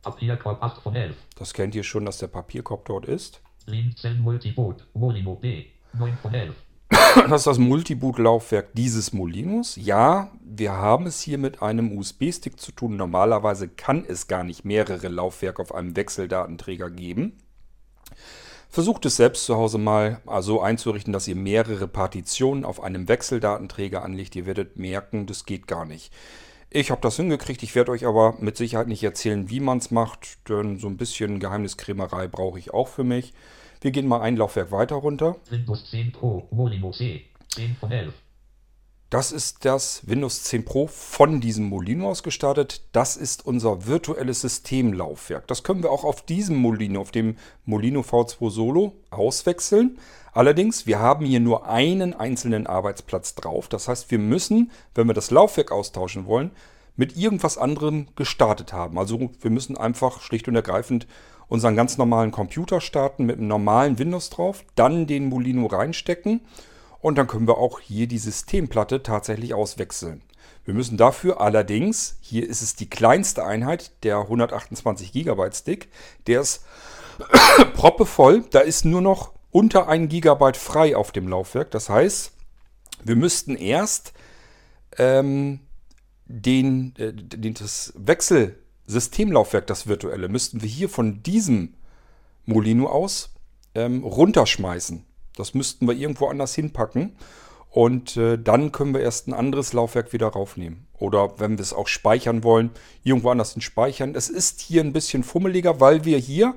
Papierkorb 0.02 0.64
8 0.64 0.82
von 0.82 0.96
11. 0.96 1.14
Das 1.36 1.54
kennt 1.54 1.76
ihr 1.76 1.84
schon, 1.84 2.06
dass 2.06 2.20
der 2.20 2.28
Papierkorb 2.28 2.86
dort 2.86 3.06
ist. 3.06 3.42
Linzen 3.66 4.22
Multiboot, 4.22 4.86
Molino 4.94 5.36
B, 5.36 5.66
9 5.92 6.18
von 6.22 6.34
11. 6.34 6.56
Das 7.30 7.42
ist 7.42 7.48
das 7.48 7.58
Multiboot-Laufwerk 7.58 8.70
dieses 8.74 9.12
Molinos. 9.12 9.76
Ja, 9.76 10.32
wir 10.42 10.72
haben 10.72 11.06
es 11.06 11.20
hier 11.20 11.38
mit 11.38 11.62
einem 11.62 11.98
USB-Stick 11.98 12.60
zu 12.62 12.72
tun. 12.72 12.96
Normalerweise 12.96 13.68
kann 13.68 14.06
es 14.08 14.28
gar 14.28 14.46
nicht 14.46 14.64
mehrere 14.64 15.10
Laufwerke 15.10 15.62
auf 15.62 15.76
einem 15.76 15.98
Wechseldatenträger 15.98 16.90
geben. 16.90 17.34
Versucht 18.70 19.06
es 19.06 19.16
selbst 19.16 19.46
zu 19.46 19.56
Hause 19.56 19.78
mal 19.78 20.22
so 20.42 20.62
einzurichten, 20.62 21.14
dass 21.14 21.28
ihr 21.28 21.36
mehrere 21.36 21.88
Partitionen 21.88 22.66
auf 22.66 22.84
einem 22.84 23.08
Wechseldatenträger 23.08 24.04
anlegt. 24.04 24.36
Ihr 24.36 24.46
werdet 24.46 24.78
merken, 24.78 25.28
das 25.28 25.46
geht 25.46 25.68
gar 25.68 25.86
nicht. 25.86 26.12
Ich 26.70 26.92
habe 26.92 27.00
das 27.00 27.16
hingekriegt. 27.16 27.64
Ich 27.64 27.74
werde 27.74 27.92
euch 27.92 28.06
aber 28.06 28.36
mit 28.40 28.58
Sicherheit 28.58 28.88
nicht 28.88 29.04
erzählen, 29.04 29.50
wie 29.50 29.62
man 29.62 29.78
es 29.78 29.92
macht, 29.92 30.50
denn 30.50 30.78
so 30.78 30.88
ein 30.88 30.98
bisschen 30.98 31.40
Geheimniskrämerei 31.40 32.28
brauche 32.28 32.60
ich 32.60 32.74
auch 32.74 32.90
für 32.90 33.06
mich. 33.06 33.34
Wir 33.80 33.92
gehen 33.92 34.08
mal 34.08 34.20
ein 34.20 34.36
Laufwerk 34.36 34.72
weiter 34.72 34.96
runter. 34.96 35.38
Windows 35.50 35.90
10 35.92 36.12
Pro, 36.12 36.48
Molino 36.52 36.92
C, 36.92 37.26
10 37.54 37.78
von 37.80 37.92
11. 37.92 38.14
Das 39.12 39.32
ist 39.32 39.66
das 39.66 40.02
Windows 40.08 40.44
10 40.46 40.66
Pro 40.66 40.88
von 40.88 41.40
diesem 41.40 41.66
Molino 41.66 42.10
aus 42.10 42.24
gestartet. 42.24 42.82
Das 42.92 43.18
ist 43.18 43.46
unser 43.46 43.86
virtuelles 43.86 44.42
Systemlaufwerk. 44.42 45.46
Das 45.48 45.62
können 45.62 45.84
wir 45.84 45.92
auch 45.92 46.04
auf 46.04 46.24
diesem 46.24 46.56
Molino, 46.58 47.02
auf 47.02 47.12
dem 47.12 47.38
Molino 47.66 48.02
V2 48.02 48.50
Solo 48.50 48.94
auswechseln. 49.12 50.00
Allerdings, 50.34 50.88
wir 50.88 50.98
haben 50.98 51.24
hier 51.24 51.40
nur 51.40 51.68
einen 51.70 52.16
einzelnen 52.16 52.66
Arbeitsplatz 52.66 53.36
drauf. 53.36 53.68
Das 53.68 53.88
heißt, 53.88 54.10
wir 54.10 54.18
müssen, 54.18 54.72
wenn 54.96 55.06
wir 55.06 55.14
das 55.14 55.30
Laufwerk 55.30 55.72
austauschen 55.72 56.26
wollen, 56.26 56.50
mit 56.96 57.16
irgendwas 57.16 57.60
anderem 57.60 58.08
gestartet 58.16 58.74
haben. 58.74 58.98
Also 58.98 59.30
wir 59.40 59.52
müssen 59.52 59.78
einfach 59.78 60.22
schlicht 60.22 60.48
und 60.48 60.56
ergreifend 60.56 61.06
unseren 61.48 61.76
ganz 61.76 62.00
normalen 62.00 62.32
Computer 62.32 62.82
starten 62.82 63.26
mit 63.26 63.38
einem 63.38 63.50
normalen 63.50 64.00
Windows 64.00 64.32
drauf, 64.32 64.66
dann 64.74 65.06
den 65.06 65.30
Molino 65.30 65.68
reinstecken 65.68 66.42
und 67.06 67.20
dann 67.20 67.28
können 67.28 67.48
wir 67.48 67.60
auch 67.60 67.80
hier 67.80 68.08
die 68.08 68.18
Systemplatte 68.18 69.04
tatsächlich 69.04 69.54
auswechseln. 69.54 70.24
Wir 70.64 70.74
müssen 70.74 70.98
dafür 70.98 71.40
allerdings, 71.40 72.18
hier 72.20 72.50
ist 72.50 72.64
es 72.64 72.76
die 72.76 72.90
kleinste 72.90 73.46
Einheit, 73.46 73.92
der 74.02 74.22
128 74.22 75.12
GB 75.12 75.52
Stick, 75.54 75.90
der 76.26 76.42
ist 76.42 76.66
proppevoll, 77.76 78.44
da 78.50 78.62
ist 78.62 78.86
nur 78.86 79.02
noch 79.02 79.34
unter 79.52 79.88
1 79.88 80.10
GB 80.10 80.54
frei 80.56 80.96
auf 80.96 81.12
dem 81.12 81.28
Laufwerk. 81.28 81.70
Das 81.70 81.90
heißt, 81.90 82.32
wir 83.04 83.16
müssten 83.16 83.56
erst 83.56 84.14
ähm, 84.98 85.60
den, 86.26 86.96
äh, 86.98 87.14
den, 87.14 87.54
das 87.54 87.94
Wechselsystemlaufwerk, 87.98 89.68
das 89.68 89.86
virtuelle, 89.86 90.28
müssten 90.28 90.64
wir 90.64 90.70
hier 90.70 90.90
von 90.90 91.22
diesem 91.22 91.76
Molino 92.46 92.88
aus 92.88 93.30
ähm, 93.76 94.04
runterschmeißen. 94.04 95.06
Das 95.36 95.54
müssten 95.54 95.88
wir 95.88 95.96
irgendwo 95.96 96.28
anders 96.28 96.56
hinpacken. 96.56 97.16
Und 97.70 98.16
äh, 98.16 98.38
dann 98.38 98.72
können 98.72 98.94
wir 98.94 99.02
erst 99.02 99.28
ein 99.28 99.34
anderes 99.34 99.74
Laufwerk 99.74 100.14
wieder 100.14 100.28
raufnehmen. 100.28 100.88
Oder 100.98 101.40
wenn 101.40 101.58
wir 101.58 101.62
es 101.62 101.74
auch 101.74 101.90
speichern 101.90 102.44
wollen, 102.44 102.72
irgendwo 103.04 103.30
anders 103.32 103.52
hin 103.52 103.62
speichern. 103.62 104.16
Es 104.16 104.30
ist 104.30 104.62
hier 104.62 104.82
ein 104.82 104.94
bisschen 104.94 105.24
fummeliger, 105.24 105.82
weil 105.82 106.06
wir 106.06 106.18
hier 106.18 106.56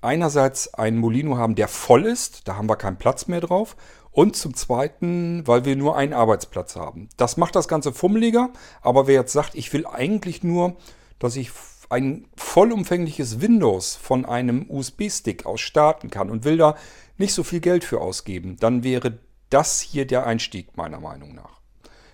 einerseits 0.00 0.74
einen 0.74 0.98
Molino 0.98 1.36
haben, 1.36 1.54
der 1.54 1.68
voll 1.68 2.06
ist. 2.06 2.48
Da 2.48 2.56
haben 2.56 2.68
wir 2.68 2.74
keinen 2.74 2.96
Platz 2.96 3.28
mehr 3.28 3.40
drauf. 3.40 3.76
Und 4.10 4.34
zum 4.34 4.54
Zweiten, 4.54 5.46
weil 5.46 5.64
wir 5.64 5.76
nur 5.76 5.96
einen 5.96 6.12
Arbeitsplatz 6.12 6.74
haben. 6.74 7.08
Das 7.16 7.36
macht 7.36 7.54
das 7.54 7.68
Ganze 7.68 7.92
fummeliger. 7.92 8.50
Aber 8.82 9.06
wer 9.06 9.14
jetzt 9.14 9.32
sagt, 9.32 9.54
ich 9.54 9.72
will 9.72 9.86
eigentlich 9.86 10.42
nur, 10.42 10.74
dass 11.20 11.36
ich 11.36 11.52
ein 11.90 12.26
vollumfängliches 12.36 13.40
Windows 13.40 13.96
von 13.96 14.24
einem 14.24 14.66
USB-Stick 14.68 15.46
aus 15.46 15.60
starten 15.60 16.10
kann 16.10 16.30
und 16.30 16.44
will 16.44 16.56
da 16.56 16.76
nicht 17.16 17.34
so 17.34 17.42
viel 17.42 17.60
Geld 17.60 17.84
für 17.84 18.00
ausgeben, 18.00 18.56
dann 18.60 18.84
wäre 18.84 19.18
das 19.50 19.80
hier 19.80 20.06
der 20.06 20.26
Einstieg 20.26 20.76
meiner 20.76 21.00
Meinung 21.00 21.34
nach. 21.34 21.60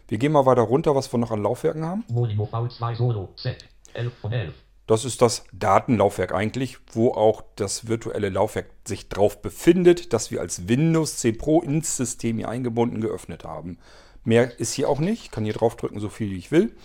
Wir 0.09 0.19
gehen 0.19 0.33
mal 0.33 0.47
weiter 0.47 0.63
runter, 0.63 0.95
was 0.95 1.13
wir 1.13 1.19
noch 1.19 1.31
an 1.31 1.43
Laufwerken 1.43 1.85
haben. 1.85 2.05
Molino 2.09 2.45
V2 2.45 2.95
Solo 2.95 3.33
Z 3.37 3.65
11 3.95 4.13
von 4.21 4.33
11. 4.33 4.55
Das 4.87 5.07
ist 5.07 5.23
das 5.23 5.45
Datenlaufwerk 5.53 6.35
eigentlich, 6.35 6.77
wo 6.93 7.13
auch 7.13 7.43
das 7.57 7.89
virtuelle 7.89 8.29
Laufwerk 8.29 8.67
sich 8.87 9.09
drauf 9.09 9.41
befindet, 9.41 10.13
das 10.13 10.31
wir 10.31 10.43
als 10.43 10.69
Windows 10.69 11.17
10 11.19 11.39
Pro 11.39 11.63
ins 11.63 11.97
System 11.97 12.37
hier 12.37 12.51
eingebunden 12.51 13.01
geöffnet 13.01 13.45
haben. 13.45 13.79
Mehr 14.25 14.59
ist 14.61 14.75
hier 14.75 14.91
auch 14.91 14.99
nicht. 14.99 15.25
Ich 15.25 15.31
kann 15.31 15.45
hier 15.45 15.55
draufdrücken, 15.55 16.01
so 16.01 16.11
viel 16.11 16.31
wie 16.31 16.37
ich 16.37 16.51
will. 16.51 16.77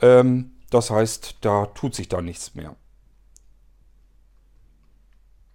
Ähm, 0.00 0.52
das 0.72 0.90
heißt, 0.90 1.36
da 1.42 1.66
tut 1.66 1.94
sich 1.94 2.08
da 2.08 2.20
nichts 2.20 2.54
mehr. 2.54 2.76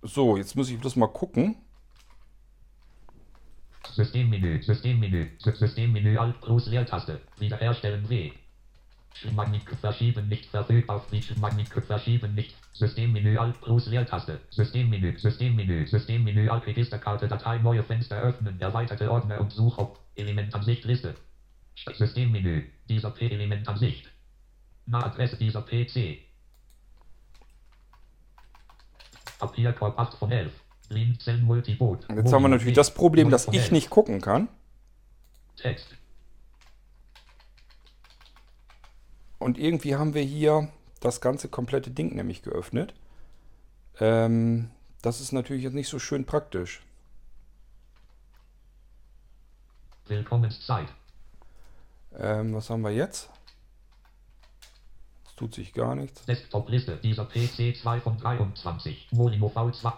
So, 0.03 0.38
jetzt 0.38 0.55
muss 0.55 0.69
ich 0.69 0.79
bloß 0.79 0.95
mal 0.95 1.07
gucken. 1.07 1.55
Systemmenü, 3.93 4.62
Systemmenü, 4.62 5.31
Sy- 5.39 5.55
Systemmenü 5.55 6.17
Alt 6.17 6.39
plus 6.41 6.67
Leertaste. 6.67 7.19
Wiederherstellen 7.39 8.07
W. 8.09 8.31
Magnet 9.33 9.63
verschieben 9.81 10.27
nicht 10.27 10.45
verfügbar. 10.45 11.03
Magnet 11.41 11.69
verschieben 11.69 12.36
nicht. 12.36 12.55
Systemmenü 12.74 13.38
Alt 13.39 13.59
plus 13.62 13.88
Leertaste. 13.88 14.39
Systemmenü, 14.51 15.17
Systemmenü, 15.17 15.88
Systemmenü 15.88 16.50
Alt 16.50 16.67
Registerkarte 16.67 17.27
Datei 17.27 17.57
neue 17.57 17.81
Fenster 17.83 18.21
öffnen. 18.21 18.62
Erweiterte 18.62 19.09
Ordner 19.09 19.41
und 19.41 19.51
Suche. 19.51 19.88
Elementansicht 20.15 20.86
Liste. 20.86 21.15
Systemmenü. 21.95 22.69
Dieser 22.88 23.09
P-Elementansicht. 23.09 24.12
Adresse 24.94 25.38
dieser 25.38 25.62
PC. 25.62 26.20
Papierkorb 29.39 30.00
8 30.00 30.13
von 30.17 30.32
11. 30.32 30.53
Linzen 30.89 31.44
Multiboot. 31.44 32.08
Jetzt 32.10 32.32
haben 32.32 32.41
wir 32.44 32.48
natürlich 32.50 32.75
das 32.75 32.94
Problem, 32.94 33.29
dass 33.29 33.48
ich 33.50 33.72
nicht 33.72 33.89
gucken 33.89 34.22
kann. 34.22 34.48
Text. 35.58 35.96
Und 39.38 39.58
irgendwie 39.58 39.96
haben 39.96 40.13
wir 40.13 40.24
hier 40.24 40.70
das 41.01 41.22
ganze 41.22 41.50
komplette 41.50 41.91
Ding 41.91 42.15
nämlich 42.15 42.41
geöffnet. 42.41 42.94
Ähm, 44.00 44.72
das 45.01 45.22
ist 45.22 45.32
natürlich 45.32 45.63
jetzt 45.63 45.74
nicht 45.74 45.89
so 45.89 46.00
schön 46.00 46.25
praktisch. 46.25 46.82
Willkommenszeit. 50.08 50.88
Ähm, 52.17 52.53
was 52.53 52.70
haben 52.70 52.82
wir 52.82 52.91
jetzt? 52.91 53.29
Tut 55.38 55.53
sich 55.53 55.72
gar 55.72 55.94
nichts. 55.94 56.25
Desktop-Liste. 56.25 56.98
Dieser 56.98 57.25
PC 57.25 57.77
2 57.79 58.01
von 58.01 58.17
23. 58.17 59.10
Molino 59.12 59.51
V2. 59.53 59.94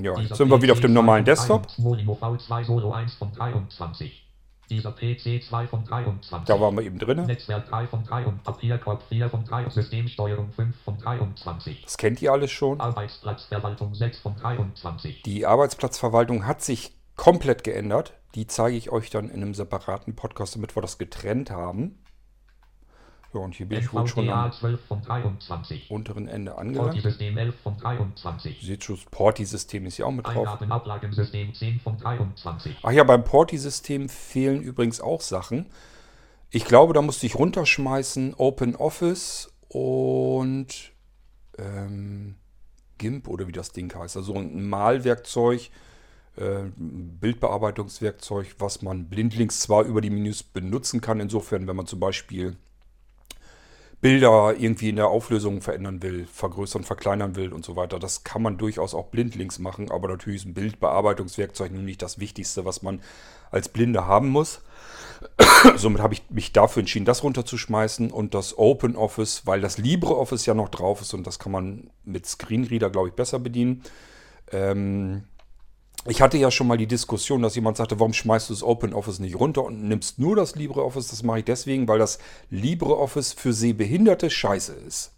Ja, 0.00 0.16
jetzt 0.16 0.36
sind 0.36 0.48
wir 0.48 0.62
wieder 0.62 0.72
auf 0.74 0.80
dem 0.80 0.92
2 0.92 0.94
normalen 0.94 1.24
Desktop. 1.24 1.62
23. 1.62 1.84
Molino 1.84 2.12
V2 2.20 2.64
Solo 2.64 2.92
1 2.92 3.14
von 3.14 3.32
23. 3.32 4.24
Dieser 4.70 4.92
PC 4.92 5.42
2 5.42 5.66
von 5.66 5.84
23. 5.84 6.46
Da 6.46 6.60
waren 6.60 6.76
wir 6.76 6.84
eben 6.84 7.00
drin. 7.00 7.26
Netzwerk 7.26 7.68
3 7.68 7.88
von 7.88 8.04
3 8.04 8.26
und 8.26 8.44
Papierkorb 8.44 9.02
4 9.08 9.28
von 9.28 9.44
3 9.44 9.64
und 9.64 9.72
Systemsteuerung 9.72 10.52
5 10.52 10.76
von 10.84 10.96
23. 10.98 11.82
Das 11.82 11.98
kennt 11.98 12.22
ihr 12.22 12.30
alles 12.30 12.52
schon. 12.52 12.80
Arbeitsplatzverwaltung 12.80 13.96
6 13.96 14.20
von 14.20 14.36
23. 14.36 15.22
Die 15.22 15.46
Arbeitsplatzverwaltung 15.46 16.46
hat 16.46 16.62
sich 16.62 16.92
komplett 17.16 17.64
geändert. 17.64 18.12
Die 18.36 18.46
zeige 18.46 18.76
ich 18.76 18.90
euch 18.90 19.10
dann 19.10 19.28
in 19.28 19.42
einem 19.42 19.54
separaten 19.54 20.14
Podcast, 20.14 20.54
damit 20.54 20.76
wir 20.76 20.82
das 20.82 20.98
getrennt 20.98 21.50
haben. 21.50 21.98
Ja, 23.32 23.40
und 23.40 23.54
hier 23.54 23.66
bin 23.66 23.78
ich 23.78 23.92
wohl 23.92 24.06
schon 24.08 24.28
am 24.28 24.50
12 24.50 24.80
von 24.86 25.02
23. 25.02 25.90
unteren 25.90 26.26
Ende 26.26 26.58
angelangt. 26.58 26.90
Porti-System 26.90 27.38
11 27.38 27.54
von 27.62 27.74
Ihr 27.74 27.80
23. 27.80 28.60
seht 28.60 28.82
schon, 28.84 28.96
das 28.96 29.04
Porti-System 29.04 29.86
ist 29.86 29.98
ja 29.98 30.06
auch 30.06 30.10
mit 30.10 30.26
drauf. 30.26 30.48
Eingaben-Ablagensystem 30.48 31.54
10 31.54 31.80
von 31.80 31.96
23. 31.96 32.76
Ach 32.82 32.90
ja, 32.90 33.04
beim 33.04 33.22
Porti-System 33.22 34.08
fehlen 34.08 34.60
übrigens 34.62 35.00
auch 35.00 35.20
Sachen. 35.20 35.66
Ich 36.50 36.64
glaube, 36.64 36.92
da 36.92 37.02
musste 37.02 37.26
ich 37.26 37.36
runterschmeißen 37.36 38.34
OpenOffice 38.34 39.52
und 39.68 40.90
ähm, 41.56 42.34
GIMP 42.98 43.28
oder 43.28 43.46
wie 43.46 43.52
das 43.52 43.70
Ding 43.70 43.94
heißt. 43.94 44.16
Also 44.16 44.34
ein 44.34 44.68
Malwerkzeug, 44.68 45.70
äh, 46.36 46.62
ein 46.64 47.18
Bildbearbeitungswerkzeug, 47.20 48.56
was 48.58 48.82
man 48.82 49.08
blindlings 49.08 49.60
zwar 49.60 49.84
über 49.84 50.00
die 50.00 50.10
Menüs 50.10 50.42
benutzen 50.42 51.00
kann. 51.00 51.20
Insofern, 51.20 51.68
wenn 51.68 51.76
man 51.76 51.86
zum 51.86 52.00
Beispiel 52.00 52.56
Bilder 54.00 54.54
irgendwie 54.58 54.88
in 54.88 54.96
der 54.96 55.08
Auflösung 55.08 55.60
verändern 55.60 56.02
will, 56.02 56.26
vergrößern, 56.26 56.84
verkleinern 56.84 57.36
will 57.36 57.52
und 57.52 57.64
so 57.64 57.76
weiter. 57.76 57.98
Das 57.98 58.24
kann 58.24 58.40
man 58.40 58.56
durchaus 58.56 58.94
auch 58.94 59.08
blindlings 59.08 59.58
machen, 59.58 59.90
aber 59.90 60.08
natürlich 60.08 60.40
ist 60.40 60.46
ein 60.46 60.54
Bildbearbeitungswerkzeug 60.54 61.72
nun 61.72 61.84
nicht 61.84 62.00
das 62.00 62.18
Wichtigste, 62.18 62.64
was 62.64 62.82
man 62.82 63.02
als 63.50 63.68
Blinde 63.68 64.06
haben 64.06 64.28
muss. 64.28 64.62
Somit 65.76 66.00
habe 66.00 66.14
ich 66.14 66.22
mich 66.30 66.52
dafür 66.52 66.80
entschieden, 66.80 67.04
das 67.04 67.22
runterzuschmeißen 67.22 68.10
und 68.10 68.32
das 68.32 68.56
OpenOffice, 68.56 69.42
weil 69.44 69.60
das 69.60 69.76
LibreOffice 69.76 70.46
ja 70.46 70.54
noch 70.54 70.70
drauf 70.70 71.02
ist 71.02 71.12
und 71.12 71.26
das 71.26 71.38
kann 71.38 71.52
man 71.52 71.90
mit 72.04 72.26
Screenreader, 72.26 72.88
glaube 72.88 73.08
ich, 73.08 73.14
besser 73.14 73.38
bedienen. 73.38 73.82
Ähm, 74.50 75.24
ich 76.06 76.22
hatte 76.22 76.38
ja 76.38 76.50
schon 76.50 76.66
mal 76.66 76.78
die 76.78 76.86
Diskussion, 76.86 77.42
dass 77.42 77.54
jemand 77.54 77.76
sagte, 77.76 78.00
warum 78.00 78.14
schmeißt 78.14 78.48
du 78.48 78.54
das 78.54 78.62
OpenOffice 78.62 79.18
nicht 79.18 79.38
runter 79.38 79.64
und 79.64 79.86
nimmst 79.86 80.18
nur 80.18 80.34
das 80.34 80.56
LibreOffice? 80.56 81.08
Das 81.08 81.22
mache 81.22 81.40
ich 81.40 81.44
deswegen, 81.44 81.88
weil 81.88 81.98
das 81.98 82.18
LibreOffice 82.50 83.34
für 83.34 83.52
Sehbehinderte 83.52 84.30
scheiße 84.30 84.72
ist. 84.72 85.12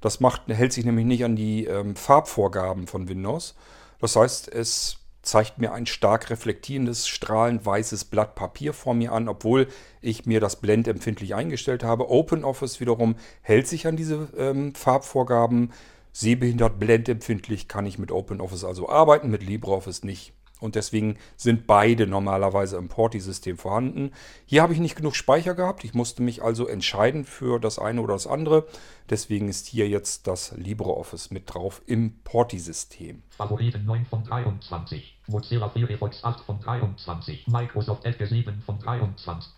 Das 0.00 0.20
macht, 0.20 0.42
hält 0.48 0.72
sich 0.72 0.84
nämlich 0.84 1.06
nicht 1.06 1.24
an 1.24 1.36
die 1.36 1.66
ähm, 1.66 1.94
Farbvorgaben 1.94 2.86
von 2.86 3.08
Windows. 3.08 3.54
Das 4.00 4.16
heißt, 4.16 4.52
es 4.52 4.98
zeigt 5.22 5.58
mir 5.58 5.72
ein 5.72 5.86
stark 5.86 6.28
reflektierendes, 6.30 7.08
strahlend 7.08 7.64
weißes 7.64 8.04
Blatt 8.04 8.34
Papier 8.34 8.74
vor 8.74 8.94
mir 8.94 9.12
an, 9.12 9.28
obwohl 9.28 9.68
ich 10.02 10.26
mir 10.26 10.40
das 10.40 10.56
blendempfindlich 10.56 11.34
eingestellt 11.34 11.82
habe. 11.82 12.10
OpenOffice 12.10 12.80
wiederum 12.80 13.16
hält 13.40 13.66
sich 13.66 13.86
an 13.86 13.96
diese 13.96 14.28
ähm, 14.36 14.74
Farbvorgaben. 14.74 15.72
Sehbehindert 16.14 16.78
blendempfindlich 16.78 17.66
kann 17.66 17.86
ich 17.86 17.98
mit 17.98 18.12
OpenOffice 18.12 18.62
also 18.62 18.88
arbeiten, 18.88 19.30
mit 19.30 19.42
LibreOffice 19.42 20.04
nicht. 20.04 20.32
Und 20.60 20.76
deswegen 20.76 21.18
sind 21.36 21.66
beide 21.66 22.06
normalerweise 22.06 22.76
im 22.76 22.88
Porti-System 22.88 23.58
vorhanden. 23.58 24.12
Hier 24.46 24.62
habe 24.62 24.72
ich 24.72 24.78
nicht 24.78 24.94
genug 24.94 25.16
Speicher 25.16 25.54
gehabt. 25.54 25.82
Ich 25.82 25.92
musste 25.92 26.22
mich 26.22 26.40
also 26.40 26.68
entscheiden 26.68 27.24
für 27.24 27.58
das 27.58 27.80
eine 27.80 28.00
oder 28.00 28.14
das 28.14 28.28
andere. 28.28 28.68
Deswegen 29.10 29.48
ist 29.48 29.66
hier 29.66 29.88
jetzt 29.88 30.28
das 30.28 30.52
LibreOffice 30.56 31.32
mit 31.32 31.52
drauf 31.52 31.82
im 31.86 32.20
Porti-System. 32.22 33.24
Favoriten 33.30 33.84
9 33.84 34.06
von 34.06 34.22
23. 34.22 35.18
Mozilla 35.26 35.68
Firefox 35.68 36.22
8 36.22 36.44
von 36.44 36.60
23. 36.60 37.48
Microsoft 37.48 38.04
Edge 38.04 38.24
7 38.24 38.62
von 38.64 38.78
23. 38.78 39.52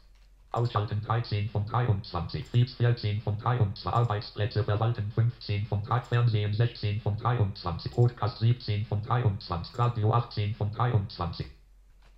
Ausschalten 0.53 1.03
13 1.05 1.51
von 1.51 1.67
23. 1.67 2.51
Beats 2.51 2.75
14 2.75 3.21
von 3.21 3.39
23. 3.39 3.87
Arbeitsplätze 3.87 4.65
verwalten 4.65 5.11
15 5.15 5.67
von 5.67 5.83
3. 5.83 6.01
Fernsehen 6.03 6.55
16 6.55 7.01
von 7.01 7.17
23. 7.17 7.93
Podcast 7.93 8.39
17 8.39 8.87
von 8.87 9.03
23. 9.03 9.79
Radio 9.79 10.13
18 10.13 10.55
von 10.55 10.73
23. 10.73 11.47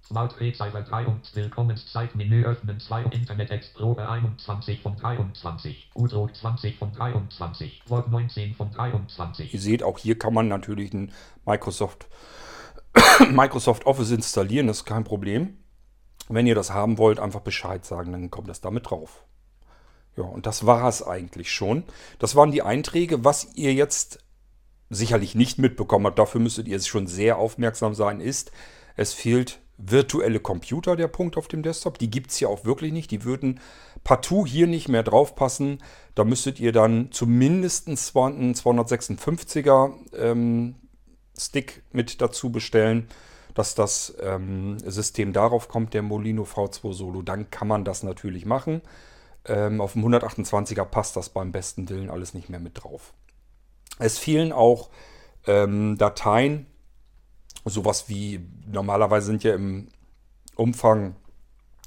Smart 0.08 0.40
Receiver 0.40 0.80
3 0.80 1.06
und 1.06 1.36
Willkommenszeitmenü 1.36 2.44
öffnen 2.44 2.80
2 2.80 3.02
Internet 3.10 3.50
Explorer 3.50 4.08
21 4.08 4.80
von 4.80 4.96
23. 4.96 5.90
Udrock 5.94 6.34
20 6.34 6.78
von 6.78 6.92
23. 6.92 7.82
Word 7.88 8.10
19 8.10 8.54
von 8.54 8.70
23. 8.70 9.52
Ihr 9.52 9.60
seht, 9.60 9.82
auch 9.82 9.98
hier 9.98 10.18
kann 10.18 10.32
man 10.32 10.48
natürlich 10.48 10.94
ein 10.94 11.12
Microsoft, 11.44 12.06
Microsoft 13.30 13.84
Office 13.84 14.10
installieren. 14.10 14.66
Das 14.66 14.78
ist 14.78 14.84
kein 14.86 15.04
Problem. 15.04 15.58
Wenn 16.28 16.46
ihr 16.46 16.54
das 16.54 16.72
haben 16.72 16.98
wollt, 16.98 17.20
einfach 17.20 17.40
Bescheid 17.40 17.84
sagen, 17.84 18.12
dann 18.12 18.30
kommt 18.30 18.48
das 18.48 18.60
damit 18.60 18.90
drauf. 18.90 19.24
Ja, 20.16 20.24
und 20.24 20.46
das 20.46 20.66
war 20.66 20.88
es 20.88 21.02
eigentlich 21.02 21.52
schon. 21.52 21.84
Das 22.18 22.36
waren 22.36 22.50
die 22.50 22.62
Einträge. 22.62 23.24
Was 23.24 23.54
ihr 23.54 23.72
jetzt 23.72 24.18
sicherlich 24.90 25.34
nicht 25.34 25.58
mitbekommen 25.58 26.06
habt, 26.06 26.18
dafür 26.18 26.40
müsstet 26.40 26.66
ihr 26.66 26.80
schon 26.80 27.06
sehr 27.06 27.38
aufmerksam 27.38 27.94
sein, 27.94 28.20
ist, 28.20 28.50
es 28.96 29.12
fehlt 29.12 29.60
virtuelle 29.78 30.40
Computer, 30.40 30.96
der 30.96 31.06
Punkt 31.06 31.36
auf 31.36 31.46
dem 31.46 31.62
Desktop. 31.62 31.98
Die 31.98 32.10
gibt 32.10 32.32
es 32.32 32.40
ja 32.40 32.48
auch 32.48 32.64
wirklich 32.64 32.92
nicht. 32.92 33.12
Die 33.12 33.22
würden 33.24 33.60
partout 34.02 34.44
hier 34.44 34.66
nicht 34.66 34.88
mehr 34.88 35.04
draufpassen. 35.04 35.78
Da 36.16 36.24
müsstet 36.24 36.58
ihr 36.58 36.72
dann 36.72 37.12
zumindest 37.12 37.86
einen 37.86 37.96
256er 37.96 39.92
ähm, 40.16 40.74
Stick 41.38 41.84
mit 41.92 42.20
dazu 42.20 42.50
bestellen. 42.50 43.08
Dass 43.58 43.74
das 43.74 44.14
ähm, 44.20 44.78
System 44.78 45.32
darauf 45.32 45.68
kommt, 45.68 45.92
der 45.92 46.02
Molino 46.02 46.44
V2 46.44 46.92
Solo, 46.92 47.22
dann 47.22 47.50
kann 47.50 47.66
man 47.66 47.84
das 47.84 48.04
natürlich 48.04 48.46
machen. 48.46 48.82
Ähm, 49.44 49.80
auf 49.80 49.94
dem 49.94 50.04
128er 50.06 50.84
passt 50.84 51.16
das 51.16 51.28
beim 51.30 51.50
besten 51.50 51.88
Willen 51.88 52.08
alles 52.08 52.34
nicht 52.34 52.48
mehr 52.48 52.60
mit 52.60 52.82
drauf. 52.82 53.12
Es 53.98 54.16
fehlen 54.16 54.52
auch 54.52 54.90
ähm, 55.46 55.98
Dateien, 55.98 56.66
sowas 57.64 58.08
wie 58.08 58.46
normalerweise 58.66 59.26
sind 59.26 59.42
ja 59.42 59.54
im 59.54 59.88
Umfang, 60.54 61.16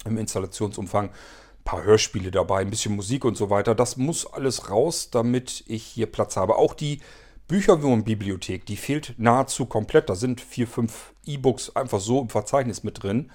im 0.04 0.18
Installationsumfang 0.18 1.06
ein 1.10 1.64
paar 1.64 1.84
Hörspiele 1.84 2.32
dabei, 2.32 2.60
ein 2.60 2.70
bisschen 2.70 2.98
Musik 2.98 3.24
und 3.24 3.38
so 3.38 3.50
weiter. 3.50 3.76
Das 3.76 3.96
muss 3.96 4.26
alles 4.26 4.70
raus, 4.70 5.10
damit 5.10 5.64
ich 5.68 5.84
hier 5.84 6.12
Platz 6.12 6.36
habe. 6.36 6.58
Auch 6.58 6.74
die 6.74 7.00
Bücherwurm-Bibliothek, 7.52 8.66
die 8.66 8.78
fehlt 8.78 9.14
nahezu 9.18 9.66
komplett. 9.66 10.10
Da 10.10 10.16
sind 10.16 10.40
vier, 10.40 10.68
fünf 10.68 11.14
E-Books 11.26 11.76
einfach 11.76 12.00
so 12.00 12.22
im 12.22 12.30
Verzeichnis 12.30 12.84
mit 12.84 13.04
drin. 13.04 13.30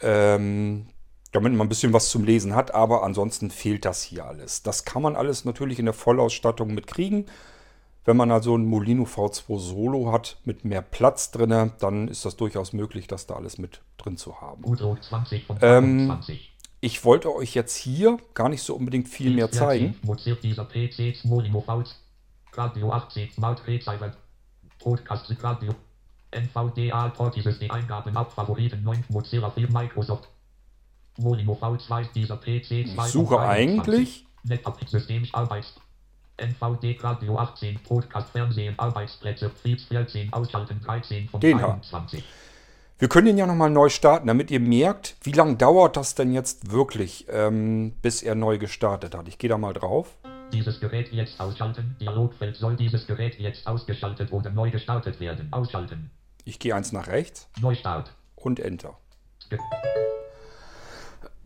Ähm, 0.00 0.86
damit 1.32 1.52
man 1.52 1.66
ein 1.66 1.68
bisschen 1.68 1.92
was 1.92 2.08
zum 2.08 2.24
Lesen 2.24 2.54
hat, 2.54 2.72
aber 2.74 3.02
ansonsten 3.02 3.50
fehlt 3.50 3.84
das 3.84 4.02
hier 4.02 4.24
alles. 4.24 4.62
Das 4.62 4.86
kann 4.86 5.02
man 5.02 5.14
alles 5.14 5.44
natürlich 5.44 5.78
in 5.78 5.84
der 5.84 5.92
Vollausstattung 5.92 6.72
mitkriegen. 6.72 7.26
Wenn 8.06 8.16
man 8.16 8.30
also 8.30 8.54
einen 8.54 8.64
Molino 8.64 9.04
V2 9.04 9.58
Solo 9.58 10.10
hat 10.10 10.38
mit 10.46 10.64
mehr 10.64 10.80
Platz 10.80 11.30
drin, 11.30 11.72
dann 11.78 12.08
ist 12.08 12.24
das 12.24 12.36
durchaus 12.36 12.72
möglich, 12.72 13.06
das 13.08 13.26
da 13.26 13.34
alles 13.34 13.58
mit 13.58 13.82
drin 13.98 14.16
zu 14.16 14.40
haben. 14.40 14.64
Udo 14.64 14.96
20 14.96 15.44
von 15.44 15.58
Ähm, 15.60 16.08
23. 16.08 16.54
Ich 16.80 17.04
wollte 17.04 17.34
euch 17.34 17.54
jetzt 17.54 17.76
hier 17.76 18.16
gar 18.32 18.48
nicht 18.48 18.62
so 18.62 18.74
unbedingt 18.74 19.08
viel 19.08 19.34
mehr 19.34 19.50
zeigen. 19.50 19.96
Radio 22.58 22.92
18 22.92 23.30
Smart 23.30 23.66
Recycle. 23.66 24.12
Podcast 24.80 25.32
Radio. 25.42 25.74
NVDA 26.30 27.08
Port 27.08 27.36
dieses 27.36 27.58
die 27.58 27.70
Eingaben 27.70 28.16
ab 28.16 28.32
Favoriten 28.32 28.82
9 28.82 29.04
Mozilla 29.08 29.48
4 29.50 29.70
Microsoft. 29.70 30.28
Molino 31.18 31.52
V2 31.54 32.12
dieser 32.12 32.36
PC 32.36 32.70
Ich 32.70 32.96
suche 32.96 33.38
eigentlich 33.38 34.26
System 34.86 35.26
Arbeits. 35.32 35.74
NVD 36.36 36.98
Radio 37.00 37.38
18 37.38 37.80
Podcast 37.80 38.30
Fernsehen 38.30 38.78
Arbeitsplätze 38.78 39.48
Betriebs 39.48 39.84
14 39.84 40.32
Ausschalten 40.32 40.80
13 40.80 41.28
von 41.28 41.40
Den 41.40 41.58
da. 41.58 41.68
23. 41.68 42.22
Wir 42.98 43.08
können 43.08 43.28
ihn 43.28 43.38
ja 43.38 43.46
nochmal 43.46 43.70
neu 43.70 43.88
starten, 43.88 44.26
damit 44.26 44.50
ihr 44.50 44.60
merkt, 44.60 45.16
wie 45.22 45.32
lange 45.32 45.56
dauert 45.56 45.96
das 45.96 46.16
denn 46.16 46.32
jetzt 46.32 46.72
wirklich, 46.72 47.26
ähm, 47.30 47.92
bis 48.02 48.22
er 48.22 48.34
neu 48.34 48.58
gestartet 48.58 49.14
hat. 49.16 49.28
Ich 49.28 49.38
gehe 49.38 49.48
da 49.48 49.58
mal 49.58 49.72
drauf. 49.72 50.16
Dieses 50.52 50.80
Gerät 50.80 51.12
jetzt 51.12 51.38
ausschalten. 51.40 51.96
Dialogfeld 52.00 52.56
soll 52.56 52.76
dieses 52.76 53.06
Gerät 53.06 53.38
jetzt 53.38 53.66
ausgeschaltet 53.66 54.32
oder 54.32 54.50
neu 54.50 54.70
gestartet 54.70 55.20
werden. 55.20 55.48
Ausschalten. 55.52 56.10
Ich 56.44 56.58
gehe 56.58 56.74
eins 56.74 56.92
nach 56.92 57.06
rechts 57.08 57.48
Neustart. 57.60 58.14
und 58.36 58.58
Enter. 58.58 58.96
Ge 59.50 59.58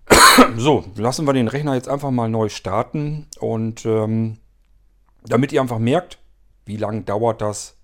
So, 0.57 0.85
lassen 0.97 1.27
wir 1.27 1.33
den 1.33 1.49
Rechner 1.49 1.75
jetzt 1.75 1.89
einfach 1.89 2.11
mal 2.11 2.29
neu 2.29 2.49
starten 2.49 3.27
und 3.41 3.85
ähm, 3.85 4.39
damit 5.25 5.53
ihr 5.53 5.61
einfach 5.61 5.79
merkt, 5.79 6.19
wie 6.65 6.77
lange 6.77 7.03
dauert 7.03 7.41
das, 7.41 7.77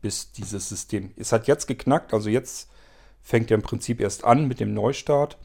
bis 0.00 0.32
dieses 0.32 0.68
System. 0.68 1.12
Es 1.16 1.32
hat 1.32 1.46
jetzt 1.48 1.66
geknackt, 1.66 2.14
also 2.14 2.28
jetzt 2.28 2.70
fängt 3.22 3.50
er 3.50 3.56
im 3.56 3.62
Prinzip 3.62 4.00
erst 4.00 4.24
an 4.24 4.46
mit 4.48 4.60
dem 4.60 4.74
Neustart. 4.74 5.38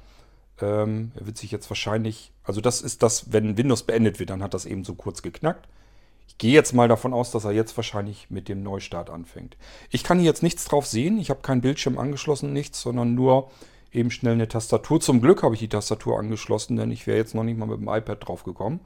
Ähm, 0.62 1.12
er 1.15 1.25
wird 1.27 1.38
sich 1.38 1.51
jetzt 1.51 1.69
wahrscheinlich, 1.69 2.31
also 2.48 2.62
das 2.62 2.82
ist 2.82 3.04
das, 3.04 3.32
wenn 3.34 3.58
Windows 3.58 3.84
beendet 3.84 4.20
wird, 4.20 4.30
dann 4.30 4.42
hat 4.42 4.54
das 4.54 4.66
eben 4.66 4.86
so 4.86 4.96
kurz 4.96 5.22
geknackt. 5.22 5.68
Ich 6.27 6.38
gehe 6.38 6.54
jetzt 6.54 6.74
mal 6.74 6.88
davon 6.88 7.13
aus, 7.13 7.32
dass 7.32 7.44
er 7.44 7.51
jetzt 7.51 7.75
wahrscheinlich 7.77 8.30
mit 8.30 8.48
dem 8.48 8.63
Neustart 8.63 9.10
anfängt. 9.10 9.58
Ich 9.89 10.04
kann 10.04 10.18
hier 10.18 10.27
jetzt 10.27 10.44
nichts 10.44 10.66
drauf 10.66 10.86
sehen. 10.86 11.20
Ich 11.20 11.30
habe 11.30 11.42
keinen 11.42 11.62
Bildschirm 11.62 11.98
angeschlossen, 11.98 12.54
nichts, 12.54 12.82
sondern 12.82 13.16
nur 13.16 13.51
eben 13.92 14.12
schnell 14.12 14.34
eine 14.34 14.48
Tastatur. 14.48 15.01
Zum 15.01 15.22
Glück 15.22 15.44
habe 15.44 15.56
ich 15.56 15.60
die 15.60 15.70
Tastatur 15.70 16.18
angeschlossen, 16.18 16.77
denn 16.77 16.89
ich 16.89 17.06
wäre 17.06 17.18
jetzt 17.18 17.36
noch 17.36 17.44
nicht 17.44 17.57
mal 17.57 17.68
mit 17.68 17.79
dem 17.79 17.90
iPad 17.90 18.25
drauf 18.25 18.44
gekommen. 18.44 18.79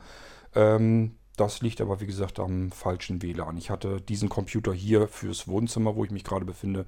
Ähm, 0.56 1.17
das 1.38 1.62
liegt 1.62 1.82
aber, 1.82 2.02
wie 2.02 2.08
gesagt, 2.08 2.39
am 2.39 2.71
falschen 2.71 3.21
WLAN. 3.21 3.58
Ich 3.58 3.69
hatte 3.69 4.02
diesen 4.02 4.30
Computer 4.30 4.74
hier 4.74 5.08
fürs 5.08 5.47
Wohnzimmer, 5.47 5.95
wo 5.95 6.04
ich 6.04 6.12
mich 6.12 6.24
gerade 6.24 6.45
befinde, 6.45 6.86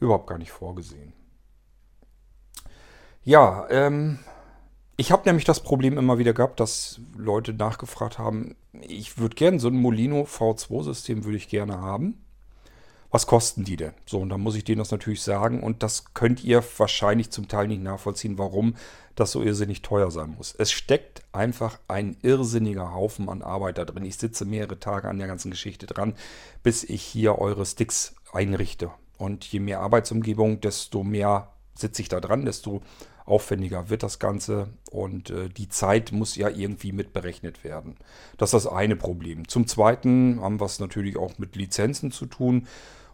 überhaupt 0.00 0.26
gar 0.26 0.38
nicht 0.38 0.50
vorgesehen. 0.50 1.12
Ja, 3.22 3.68
ähm, 3.70 4.18
ich 5.00 5.10
habe 5.12 5.22
nämlich 5.24 5.46
das 5.46 5.60
Problem 5.60 5.96
immer 5.96 6.18
wieder 6.18 6.34
gehabt, 6.34 6.60
dass 6.60 7.00
Leute 7.16 7.54
nachgefragt 7.54 8.18
haben, 8.18 8.54
ich 8.82 9.16
würde 9.16 9.34
gerne 9.34 9.58
so 9.58 9.68
ein 9.68 9.74
Molino 9.74 10.24
V2-System 10.24 11.24
würde 11.24 11.38
ich 11.38 11.48
gerne 11.48 11.80
haben. 11.80 12.22
Was 13.10 13.26
kosten 13.26 13.64
die 13.64 13.76
denn? 13.76 13.94
So, 14.04 14.18
und 14.18 14.28
dann 14.28 14.42
muss 14.42 14.56
ich 14.56 14.62
denen 14.62 14.78
das 14.78 14.90
natürlich 14.90 15.22
sagen 15.22 15.62
und 15.62 15.82
das 15.82 16.12
könnt 16.12 16.44
ihr 16.44 16.62
wahrscheinlich 16.76 17.30
zum 17.30 17.48
Teil 17.48 17.66
nicht 17.66 17.82
nachvollziehen, 17.82 18.36
warum 18.36 18.76
das 19.14 19.32
so 19.32 19.42
irrsinnig 19.42 19.80
teuer 19.80 20.10
sein 20.10 20.34
muss. 20.36 20.54
Es 20.56 20.70
steckt 20.70 21.22
einfach 21.32 21.80
ein 21.88 22.18
irrsinniger 22.20 22.92
Haufen 22.92 23.30
an 23.30 23.40
Arbeit 23.40 23.78
da 23.78 23.86
drin. 23.86 24.04
Ich 24.04 24.18
sitze 24.18 24.44
mehrere 24.44 24.78
Tage 24.80 25.08
an 25.08 25.18
der 25.18 25.28
ganzen 25.28 25.50
Geschichte 25.50 25.86
dran, 25.86 26.14
bis 26.62 26.84
ich 26.84 27.00
hier 27.00 27.38
eure 27.38 27.64
Sticks 27.64 28.16
einrichte. 28.34 28.90
Und 29.16 29.46
je 29.46 29.60
mehr 29.60 29.80
Arbeitsumgebung, 29.80 30.60
desto 30.60 31.02
mehr 31.02 31.54
sitze 31.74 32.02
ich 32.02 32.10
da 32.10 32.20
dran, 32.20 32.44
desto 32.44 32.82
aufwendiger 33.30 33.88
wird 33.88 34.02
das 34.02 34.18
Ganze 34.18 34.68
und 34.90 35.30
äh, 35.30 35.48
die 35.48 35.68
Zeit 35.68 36.12
muss 36.12 36.36
ja 36.36 36.48
irgendwie 36.48 36.92
mit 36.92 37.12
berechnet 37.12 37.64
werden. 37.64 37.96
Das 38.36 38.52
ist 38.52 38.64
das 38.64 38.72
eine 38.72 38.96
Problem. 38.96 39.48
Zum 39.48 39.66
Zweiten 39.66 40.40
haben 40.40 40.60
wir 40.60 40.66
es 40.66 40.80
natürlich 40.80 41.16
auch 41.16 41.38
mit 41.38 41.56
Lizenzen 41.56 42.10
zu 42.10 42.26
tun 42.26 42.66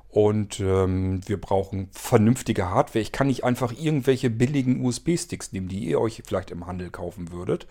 und 0.09 0.61
ähm, 0.61 1.21
wir 1.27 1.39
brauchen 1.39 1.89
vernünftige 1.93 2.71
Hardware. 2.71 3.03
Ich 3.03 3.13
kann 3.13 3.27
nicht 3.27 3.45
einfach 3.45 3.75
irgendwelche 3.79 4.31
billigen 4.31 4.83
USB-Sticks 4.85 5.53
nehmen, 5.53 5.69
die 5.69 5.85
ihr 5.85 6.01
euch 6.01 6.23
vielleicht 6.25 6.51
im 6.51 6.67
Handel 6.67 6.91
kaufen 6.91 7.33
würdet, 7.33 7.67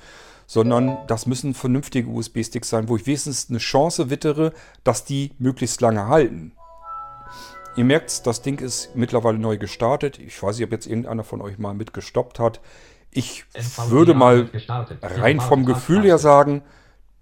sondern 0.46 0.98
das 1.08 1.26
müssen 1.26 1.56
vernünftige 1.56 2.08
USB-Sticks 2.08 2.70
sein, 2.70 2.88
wo 2.88 2.98
ich 2.98 3.08
wenigstens 3.08 3.50
eine 3.50 3.58
Chance 3.58 4.12
wittere, 4.12 4.54
dass 4.84 5.06
die 5.06 5.32
möglichst 5.40 5.82
lange 5.82 6.08
halten. 6.08 6.52
Ihr 7.76 7.84
merkt, 7.84 8.26
das 8.26 8.42
Ding 8.42 8.60
ist 8.60 8.96
mittlerweile 8.96 9.38
neu 9.38 9.58
gestartet. 9.58 10.20
Ich 10.20 10.42
weiß 10.42 10.58
nicht, 10.58 10.66
ob 10.66 10.72
jetzt 10.72 10.88
irgendeiner 10.88 11.24
von 11.24 11.42
euch 11.42 11.58
mal 11.58 11.74
mitgestoppt 11.74 12.40
hat. 12.40 12.62
Ich 13.12 13.46
NVDA 13.54 13.90
würde 13.90 14.14
mal 14.14 14.50
rein 15.02 15.40
vom 15.40 15.66
Gefühl 15.66 16.04
her 16.04 16.18
sagen, 16.18 16.62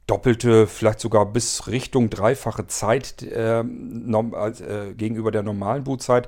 doppelte, 0.06 0.68
vielleicht 0.68 1.00
sogar 1.00 1.26
bis 1.26 1.68
Richtung 1.68 2.10
dreifache 2.10 2.68
Zeit 2.68 3.24
äh, 3.24 3.64
norm, 3.64 4.34
äh, 4.34 4.94
gegenüber 4.94 5.32
der 5.32 5.44
normalen 5.44 5.84
Bootzeit 5.86 6.28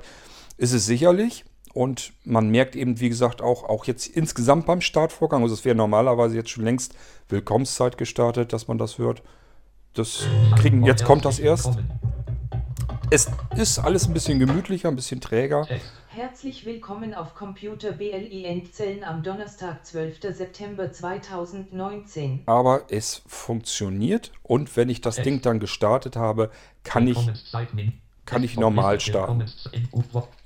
ist 0.56 0.72
es 0.72 0.86
sicherlich. 0.86 1.44
Und 1.72 2.14
man 2.24 2.48
merkt 2.48 2.74
eben, 2.74 3.00
wie 3.00 3.10
gesagt, 3.10 3.42
auch, 3.42 3.64
auch 3.64 3.84
jetzt 3.84 4.06
insgesamt 4.06 4.64
beim 4.64 4.80
Startvorgang, 4.80 5.42
also 5.42 5.54
es 5.54 5.64
wäre 5.66 5.76
normalerweise 5.76 6.34
jetzt 6.34 6.48
schon 6.48 6.64
längst 6.64 6.94
Willkommenszeit 7.28 7.98
gestartet, 7.98 8.54
dass 8.54 8.66
man 8.66 8.78
das 8.78 8.96
hört. 8.96 9.22
Das 9.92 10.26
kriegen, 10.56 10.84
jetzt 10.84 11.04
kommt 11.04 11.26
das 11.26 11.38
erst. 11.38 11.78
Es 13.08 13.30
ist 13.56 13.78
alles 13.78 14.08
ein 14.08 14.14
bisschen 14.14 14.40
gemütlicher, 14.40 14.88
ein 14.88 14.96
bisschen 14.96 15.20
träger. 15.20 15.66
Herzlich 16.08 16.66
willkommen 16.66 17.14
auf 17.14 17.34
Computer 17.34 17.92
BLI-Endzellen 17.92 19.04
am 19.04 19.22
Donnerstag, 19.22 19.86
12. 19.86 20.34
September 20.34 20.90
2019. 20.90 22.42
Aber 22.46 22.82
es 22.90 23.22
funktioniert 23.26 24.32
und 24.42 24.76
wenn 24.76 24.88
ich 24.88 25.02
das 25.02 25.16
Ding 25.16 25.40
dann 25.40 25.60
gestartet 25.60 26.16
habe, 26.16 26.50
kann 26.82 27.06
ich, 27.06 27.18
kann 28.24 28.42
ich 28.42 28.56
normal 28.56 28.98
starten. 28.98 29.44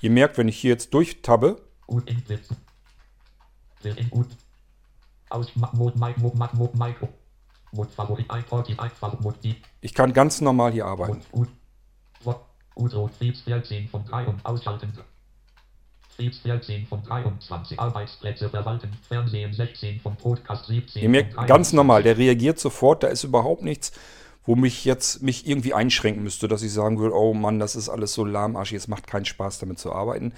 Ihr 0.02 0.10
merkt, 0.10 0.36
wenn 0.36 0.48
ich 0.48 0.58
hier 0.58 0.72
jetzt 0.72 0.92
durchtabbe, 0.92 1.62
ich 9.80 9.94
kann 9.94 10.12
ganz 10.12 10.40
normal 10.42 10.72
hier 10.72 10.86
arbeiten. 10.86 11.22
Utro 12.80 13.06
Betriebs 13.06 13.42
14 13.42 13.88
von 13.88 14.04
3 14.04 14.26
und 14.26 14.44
ausschalten. 14.44 14.92
Betriebs 16.08 16.38
14 16.38 16.86
von 16.86 17.02
23 17.02 17.78
Arbeitsplätze 17.78 18.48
verwalten. 18.48 18.90
Fernsehen 19.08 19.52
16 19.52 20.00
von 20.00 20.16
Podcast 20.16 20.66
17 20.66 21.02
Ihr 21.02 21.08
merkt, 21.08 21.34
ganz 21.34 21.70
23. 21.70 21.72
normal, 21.74 22.02
der 22.02 22.18
reagiert 22.18 22.58
sofort, 22.58 23.02
da 23.02 23.08
ist 23.08 23.24
überhaupt 23.24 23.62
nichts, 23.62 23.92
wo 24.44 24.56
mich 24.56 24.84
jetzt 24.84 25.22
mich 25.22 25.46
irgendwie 25.46 25.74
einschränken 25.74 26.22
müsste, 26.22 26.48
dass 26.48 26.62
ich 26.62 26.72
sagen 26.72 26.98
würde, 26.98 27.14
oh 27.14 27.34
Mann, 27.34 27.58
das 27.58 27.76
ist 27.76 27.88
alles 27.88 28.14
so 28.14 28.24
lahmarschig, 28.24 28.76
es 28.76 28.88
macht 28.88 29.06
keinen 29.06 29.24
Spaß 29.24 29.60
damit 29.60 29.78
zu 29.78 29.92
arbeiten. 29.92 30.32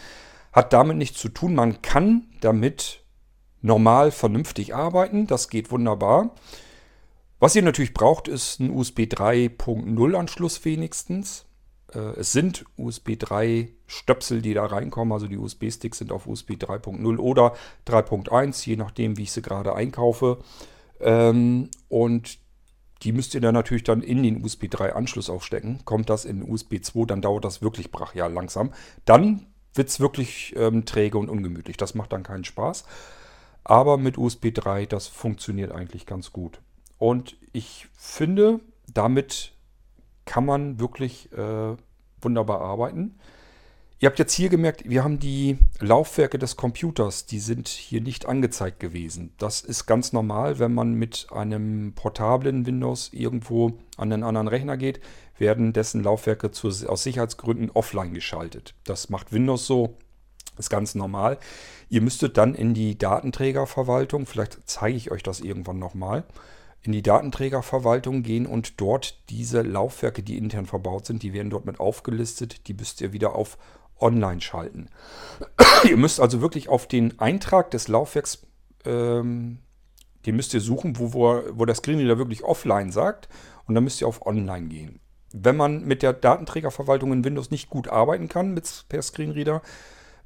Hat 0.52 0.72
damit 0.72 0.98
nichts 0.98 1.18
zu 1.18 1.28
tun, 1.28 1.55
man 1.55 1.83
kann 1.83 2.28
damit 2.40 3.05
normal 3.61 4.11
vernünftig 4.11 4.74
arbeiten, 4.74 5.26
das 5.26 5.48
geht 5.48 5.70
wunderbar. 5.70 6.35
Was 7.38 7.57
ihr 7.57 7.62
natürlich 7.62 7.94
braucht, 7.94 8.28
ist 8.28 8.61
ein 8.61 8.70
USB 8.70 9.00
3.0 9.00 10.14
Anschluss 10.14 10.64
wenigstens. 10.64 11.46
Äh, 11.94 12.20
Es 12.20 12.33
sind 12.33 12.64
USB 12.76 13.18
3 13.18 13.68
Stöpsel, 13.87 14.42
die 14.42 14.55
da 14.55 14.66
reinkommen. 14.66 15.12
Also 15.12 15.26
die 15.26 15.38
USB-Sticks 15.38 15.98
sind 15.98 16.12
auf 16.12 16.26
USB 16.26 16.52
3.0 16.52 17.18
oder 17.18 17.55
3.1, 17.87 18.66
je 18.66 18.76
nachdem, 18.76 19.16
wie 19.16 19.24
ich 19.24 19.33
sie 19.33 19.42
gerade 19.42 19.74
einkaufe. 19.74 20.38
Ähm, 21.00 21.68
und 21.88 22.38
die 23.02 23.12
müsst 23.12 23.35
ihr 23.35 23.40
dann 23.40 23.55
natürlich 23.55 23.85
dann 23.85 24.02
in 24.02 24.22
den 24.22 24.44
USB 24.44 24.68
3 24.70 24.94
Anschluss 24.94 25.28
aufstecken. 25.28 25.85
Kommt 25.85 26.09
das 26.09 26.24
in 26.24 26.48
USB 26.48 26.83
2, 26.83 27.07
dann 27.07 27.20
dauert 27.22 27.44
das 27.44 27.61
wirklich 27.61 27.90
brachial 27.90 28.33
langsam. 28.33 28.72
Dann 29.05 29.46
wird 29.74 29.88
es 29.88 30.00
wirklich 30.00 30.55
ähm, 30.57 30.85
träge 30.85 31.18
und 31.18 31.28
ungemütlich. 31.28 31.76
Das 31.76 31.94
macht 31.94 32.12
dann 32.12 32.22
keinen 32.22 32.44
Spaß. 32.44 32.85
Aber 33.64 33.96
mit 33.96 34.18
USB 34.18 34.52
3, 34.52 34.87
das 34.87 35.07
funktioniert 35.09 35.72
eigentlich 35.72 36.07
ganz 36.07 36.33
gut. 36.33 36.61
Und 36.98 37.37
ich 37.52 37.88
finde, 37.96 38.61
damit 38.92 39.52
kann 40.24 40.44
man 40.44 40.80
wirklich 40.80 41.32
äh, 41.32 41.76
wunderbar 42.20 42.61
arbeiten. 42.61 43.18
Ihr 44.02 44.08
habt 44.08 44.18
jetzt 44.18 44.32
hier 44.32 44.48
gemerkt, 44.48 44.82
wir 44.85 45.04
haben 45.04 45.20
die 45.20 45.58
Laufwerke 45.78 46.37
des 46.37 46.56
Computers, 46.56 47.24
die 47.24 47.38
sind 47.38 47.68
hier 47.68 48.00
nicht 48.00 48.26
angezeigt 48.26 48.80
gewesen. 48.80 49.32
Das 49.38 49.61
ist 49.61 49.87
ganz 49.87 50.12
normal, 50.12 50.58
wenn 50.58 50.74
man 50.74 50.94
mit 50.94 51.28
einem 51.30 51.92
portablen 51.94 52.66
Windows 52.66 53.11
irgendwo 53.12 53.78
an 53.96 54.12
einen 54.12 54.24
anderen 54.24 54.48
Rechner 54.48 54.76
geht, 54.76 55.00
werden 55.38 55.72
dessen 55.72 56.02
Laufwerke 56.02 56.50
zu, 56.50 56.66
aus 56.88 57.04
Sicherheitsgründen 57.04 57.70
offline 57.70 58.12
geschaltet. 58.12 58.74
Das 58.82 59.08
macht 59.08 59.32
Windows 59.32 59.68
so, 59.68 59.96
ist 60.58 60.68
ganz 60.68 60.96
normal. 60.96 61.38
Ihr 61.88 62.00
müsstet 62.00 62.37
dann 62.38 62.56
in 62.56 62.74
die 62.74 62.98
Datenträgerverwaltung, 62.98 64.26
vielleicht 64.26 64.58
zeige 64.64 64.96
ich 64.96 65.12
euch 65.12 65.22
das 65.22 65.38
irgendwann 65.38 65.78
nochmal, 65.78 66.24
in 66.82 66.92
die 66.92 67.02
Datenträgerverwaltung 67.02 68.22
gehen 68.22 68.46
und 68.46 68.80
dort 68.80 69.18
diese 69.30 69.62
Laufwerke, 69.62 70.22
die 70.22 70.36
intern 70.36 70.66
verbaut 70.66 71.06
sind, 71.06 71.22
die 71.22 71.32
werden 71.32 71.50
dort 71.50 71.64
mit 71.64 71.78
aufgelistet. 71.78 72.66
Die 72.66 72.74
müsst 72.74 73.00
ihr 73.00 73.12
wieder 73.12 73.34
auf 73.36 73.56
Online 74.00 74.40
schalten. 74.40 74.88
ihr 75.88 75.96
müsst 75.96 76.18
also 76.18 76.40
wirklich 76.40 76.68
auf 76.68 76.88
den 76.88 77.18
Eintrag 77.20 77.70
des 77.70 77.86
Laufwerks, 77.86 78.42
ähm, 78.84 79.58
den 80.26 80.36
müsst 80.36 80.54
ihr 80.54 80.60
suchen, 80.60 80.98
wo, 80.98 81.12
wo, 81.12 81.42
wo 81.52 81.64
der 81.64 81.76
Screenreader 81.76 82.18
wirklich 82.18 82.42
offline 82.42 82.90
sagt. 82.90 83.28
Und 83.66 83.76
dann 83.76 83.84
müsst 83.84 84.00
ihr 84.00 84.08
auf 84.08 84.26
Online 84.26 84.66
gehen. 84.66 85.00
Wenn 85.32 85.56
man 85.56 85.84
mit 85.84 86.02
der 86.02 86.12
Datenträgerverwaltung 86.12 87.12
in 87.12 87.24
Windows 87.24 87.50
nicht 87.50 87.70
gut 87.70 87.88
arbeiten 87.88 88.28
kann 88.28 88.52
mit, 88.52 88.84
per 88.88 89.02
Screenreader, 89.02 89.62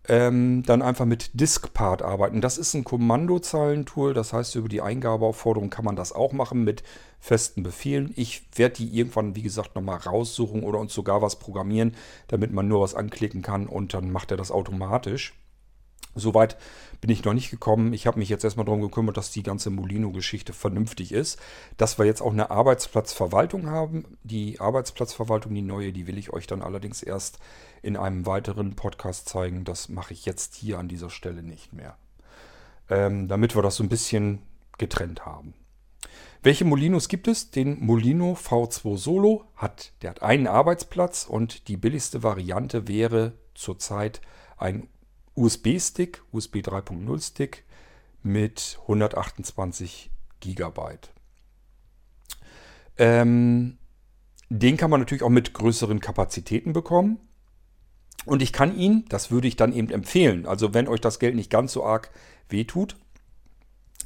ähm, 0.08 0.62
dann 0.64 0.82
einfach 0.82 1.04
mit 1.04 1.30
Diskpart 1.38 2.02
arbeiten. 2.02 2.40
Das 2.40 2.58
ist 2.58 2.74
ein 2.74 2.84
Kommandozeilentool, 2.84 4.14
das 4.14 4.32
heißt, 4.32 4.54
über 4.54 4.68
die 4.68 4.80
Eingabeaufforderung 4.80 5.70
kann 5.70 5.84
man 5.84 5.96
das 5.96 6.12
auch 6.12 6.32
machen 6.32 6.64
mit 6.64 6.82
festen 7.20 7.62
Befehlen. 7.62 8.12
Ich 8.16 8.44
werde 8.54 8.76
die 8.76 8.96
irgendwann, 8.96 9.34
wie 9.34 9.42
gesagt, 9.42 9.74
nochmal 9.74 9.98
raussuchen 9.98 10.62
oder 10.62 10.78
uns 10.78 10.94
sogar 10.94 11.22
was 11.22 11.38
programmieren, 11.38 11.94
damit 12.28 12.52
man 12.52 12.68
nur 12.68 12.80
was 12.80 12.94
anklicken 12.94 13.42
kann 13.42 13.66
und 13.66 13.94
dann 13.94 14.10
macht 14.10 14.30
er 14.30 14.36
das 14.36 14.50
automatisch. 14.50 15.34
Soweit 16.16 16.57
bin 17.00 17.11
ich 17.11 17.24
noch 17.24 17.35
nicht 17.35 17.50
gekommen. 17.50 17.92
Ich 17.92 18.07
habe 18.07 18.18
mich 18.18 18.29
jetzt 18.29 18.42
erstmal 18.42 18.64
darum 18.64 18.81
gekümmert, 18.81 19.16
dass 19.16 19.31
die 19.31 19.42
ganze 19.42 19.70
Molino-Geschichte 19.70 20.52
vernünftig 20.52 21.12
ist. 21.12 21.38
Dass 21.76 21.98
wir 21.98 22.07
jetzt 22.07 22.22
auch 22.22 22.33
eine 22.33 22.50
Arbeitsplatzverwaltung 22.50 23.70
haben. 23.70 24.05
Die 24.22 24.59
Arbeitsplatzverwaltung, 24.59 25.55
die 25.55 25.62
neue, 25.62 25.92
die 25.92 26.07
will 26.07 26.18
ich 26.18 26.33
euch 26.33 26.46
dann 26.46 26.62
allerdings 26.62 27.02
erst 27.02 27.38
in 27.83 27.96
einem 27.96 28.26
weiteren 28.26 28.74
Podcast 28.74 29.29
zeigen. 29.29 29.64
Das 29.64 29.88
mache 29.88 30.14
ich 30.14 30.24
jetzt 30.24 30.55
hier 30.57 30.79
an 30.79 30.88
dieser 30.88 31.11
Stelle 31.11 31.42
nicht 31.42 31.72
mehr. 31.72 31.96
Ähm, 32.88 33.29
damit 33.29 33.55
wir 33.55 33.62
das 33.62 33.76
so 33.76 33.85
ein 33.85 33.88
bisschen 33.88 34.40
getrennt 34.79 35.26
haben. 35.26 35.55
Welche 36.42 36.64
Molinos 36.64 37.09
gibt 37.09 37.29
es? 37.29 37.50
Den 37.50 37.85
Molino 37.85 38.35
V2 38.35 38.96
Solo 38.96 39.44
hat, 39.57 39.92
der 40.02 40.11
hat 40.11 40.22
einen 40.22 40.46
Arbeitsplatz 40.46 41.26
und 41.29 41.68
die 41.68 41.76
billigste 41.76 42.22
Variante 42.22 42.87
wäre 42.87 43.33
zurzeit 43.55 44.20
ein 44.57 44.88
USB-Stick, 45.37 46.22
USB 46.33 46.57
3.0 46.57 47.22
Stick 47.22 47.64
mit 48.22 48.79
128 48.83 50.11
Gigabyte. 50.40 51.12
Ähm, 52.99 53.79
den 54.49 54.77
kann 54.77 54.90
man 54.90 55.01
natürlich 55.01 55.22
auch 55.22 55.29
mit 55.29 55.55
größeren 55.55 56.01
Kapazitäten 56.01 56.72
bekommen. 56.72 57.18
Und 58.25 58.42
ich 58.42 58.53
kann 58.53 58.77
ihn, 58.77 59.05
das 59.09 59.31
würde 59.31 59.46
ich 59.46 59.57
dann 59.57 59.72
eben 59.72 59.90
empfehlen, 59.90 60.46
also 60.46 60.75
wenn 60.75 60.88
euch 60.88 61.01
das 61.01 61.20
Geld 61.20 61.37
nicht 61.37 61.51
ganz 61.51 61.72
so 61.72 61.85
arg 61.85 62.11
wehtut, 62.49 62.96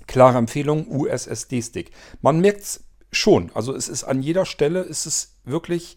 klare 0.06 0.38
Empfehlung, 0.38 0.88
USSD-Stick. 0.88 1.92
Man 2.20 2.40
merkt 2.40 2.62
es 2.62 2.84
schon, 3.12 3.50
also 3.54 3.74
es 3.74 3.88
ist 3.88 4.04
an 4.04 4.22
jeder 4.22 4.44
Stelle, 4.44 4.80
ist 4.80 5.06
es 5.06 5.36
wirklich 5.44 5.96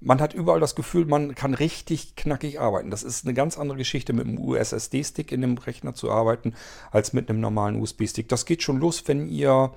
man 0.00 0.20
hat 0.20 0.34
überall 0.34 0.60
das 0.60 0.74
Gefühl, 0.74 1.06
man 1.06 1.34
kann 1.34 1.54
richtig 1.54 2.16
knackig 2.16 2.60
arbeiten. 2.60 2.90
Das 2.90 3.02
ist 3.02 3.24
eine 3.24 3.34
ganz 3.34 3.58
andere 3.58 3.78
Geschichte, 3.78 4.12
mit 4.12 4.26
einem 4.26 4.38
USSD-Stick 4.38 5.32
in 5.32 5.40
dem 5.40 5.58
Rechner 5.58 5.94
zu 5.94 6.10
arbeiten, 6.10 6.54
als 6.90 7.12
mit 7.12 7.28
einem 7.28 7.40
normalen 7.40 7.80
USB-Stick. 7.80 8.28
Das 8.28 8.44
geht 8.44 8.62
schon 8.62 8.78
los, 8.78 9.04
wenn 9.06 9.28
ihr 9.28 9.72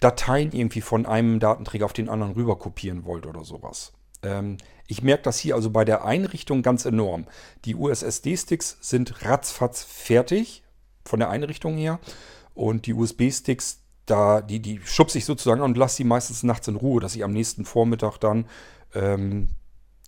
Dateien 0.00 0.52
irgendwie 0.52 0.80
von 0.80 1.04
einem 1.04 1.40
Datenträger 1.40 1.84
auf 1.84 1.92
den 1.92 2.08
anderen 2.08 2.32
rüber 2.32 2.58
kopieren 2.58 3.04
wollt 3.04 3.26
oder 3.26 3.44
sowas. 3.44 3.92
Ähm, 4.22 4.56
ich 4.86 5.02
merke 5.02 5.22
das 5.22 5.38
hier 5.38 5.54
also 5.54 5.70
bei 5.70 5.84
der 5.84 6.04
Einrichtung 6.04 6.62
ganz 6.62 6.84
enorm. 6.84 7.26
Die 7.64 7.74
USSD-Sticks 7.74 8.78
sind 8.80 9.24
ratzfatz 9.24 9.84
fertig 9.84 10.62
von 11.04 11.20
der 11.20 11.30
Einrichtung 11.30 11.76
her 11.76 12.00
und 12.54 12.86
die 12.86 12.94
USB-Sticks, 12.94 13.82
da, 14.06 14.40
die, 14.40 14.60
die 14.60 14.80
schubse 14.84 15.18
ich 15.18 15.26
sozusagen 15.26 15.60
und 15.60 15.76
lasse 15.76 15.96
sie 15.96 16.04
meistens 16.04 16.42
nachts 16.42 16.66
in 16.66 16.76
Ruhe, 16.76 17.00
dass 17.00 17.14
ich 17.14 17.22
am 17.22 17.32
nächsten 17.32 17.64
Vormittag 17.64 18.18
dann 18.18 18.46
ähm, 18.94 19.48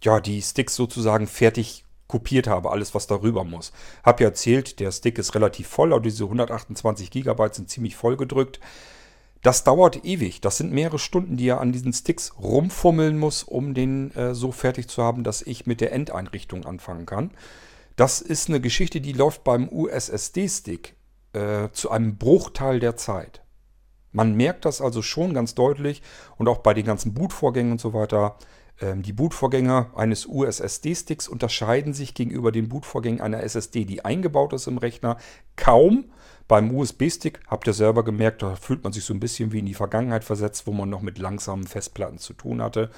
ja, 0.03 0.21
die 0.21 0.43
Sticks 0.43 0.75
sozusagen 0.75 1.27
fertig 1.27 1.85
kopiert 2.09 2.47
habe, 2.47 2.71
alles 2.71 2.95
was 2.95 3.07
darüber 3.07 3.45
muss. 3.45 3.73
Hab 4.03 4.21
ja 4.21 4.29
erzählt, 4.29 4.81
der 4.81 4.93
Stick 4.93 5.19
ist 5.19 5.35
relativ 5.35 5.69
voll, 5.69 5.93
aber 5.93 6.03
diese 6.03 6.25
128 6.25 7.11
GB 7.11 7.49
sind 7.53 7.71
ziemlich 7.71 7.97
voll 7.97 8.17
gedrückt. 8.17 8.61
Das 9.41 9.65
dauert 9.65 10.05
ewig. 10.05 10.41
Das 10.41 10.57
sind 10.59 10.73
mehrere 10.73 10.99
Stunden, 10.99 11.37
die 11.37 11.49
er 11.49 11.61
an 11.61 11.73
diesen 11.73 11.93
Sticks 11.93 12.35
rumfummeln 12.39 13.19
muss, 13.19 13.43
um 13.43 13.75
den 13.75 14.15
äh, 14.15 14.35
so 14.35 14.53
fertig 14.53 14.89
zu 14.89 15.03
haben, 15.03 15.25
dass 15.25 15.43
ich 15.43 15.67
mit 15.67 15.81
der 15.81 15.93
Endeinrichtung 15.93 16.65
anfangen 16.65 17.07
kann. 17.07 17.33
Das 17.97 18.21
ist 18.21 18.49
eine 18.49 18.61
Geschichte, 18.61 19.01
die 19.01 19.13
läuft 19.13 19.43
beim 19.43 19.69
USSD-Stick 19.69 20.95
äh, 21.33 21.71
zu 21.73 21.91
einem 21.91 22.19
Bruchteil 22.19 22.79
der 22.79 22.97
Zeit. 22.97 23.43
Man 24.13 24.35
merkt 24.35 24.65
das 24.65 24.81
also 24.81 25.03
schon 25.03 25.35
ganz 25.35 25.55
deutlich 25.55 26.03
und 26.37 26.47
auch 26.49 26.59
bei 26.59 26.75
den 26.75 26.85
ganzen 26.85 27.15
Bootvorgängen 27.15 27.73
und 27.73 27.81
so 27.81 27.95
weiter. 27.95 28.37
Ähm, 28.83 29.03
die 29.03 29.13
Bootvorgänger 29.13 29.93
eines 29.95 30.27
USSD-Sticks 30.27 31.29
unterscheiden 31.29 31.95
sich 31.95 32.15
gegenüber 32.15 32.53
den 32.53 32.69
Bootvorgängen 32.69 33.21
einer 33.21 33.43
SSD, 33.43 33.85
die 33.85 34.05
eingebaut 34.05 34.53
ist 34.53 34.67
im 34.67 34.79
Rechner, 34.79 35.17
kaum. 35.57 36.11
Beim 36.49 36.75
USB-Stick 36.77 37.41
habt 37.47 37.67
ihr 37.69 37.73
selber 37.73 38.05
gemerkt, 38.05 38.43
da 38.43 38.57
fühlt 38.57 38.83
man 38.83 38.93
sich 38.93 39.05
so 39.05 39.15
ein 39.15 39.21
bisschen 39.21 39.53
wie 39.53 39.61
in 39.61 39.67
die 39.67 39.75
Vergangenheit 39.75 40.25
versetzt, 40.25 40.67
wo 40.67 40.73
man 40.73 40.91
noch 40.91 41.01
mit 41.01 41.19
langsamen 41.19 41.67
Festplatten 41.67 42.19
zu 42.19 42.35
tun 42.35 42.61
hatte. 42.61 42.91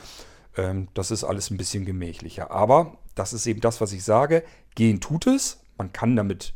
Ähm, 0.57 0.88
das 0.94 1.11
ist 1.11 1.23
alles 1.23 1.51
ein 1.51 1.59
bisschen 1.59 1.85
gemächlicher. 1.85 2.51
Aber 2.51 2.97
das 3.14 3.33
ist 3.33 3.47
eben 3.47 3.61
das, 3.61 3.81
was 3.81 3.92
ich 3.92 4.03
sage. 4.03 4.42
Gehen 4.75 5.01
tut 5.01 5.27
es. 5.27 5.61
Man 5.77 5.92
kann 5.92 6.16
damit 6.16 6.55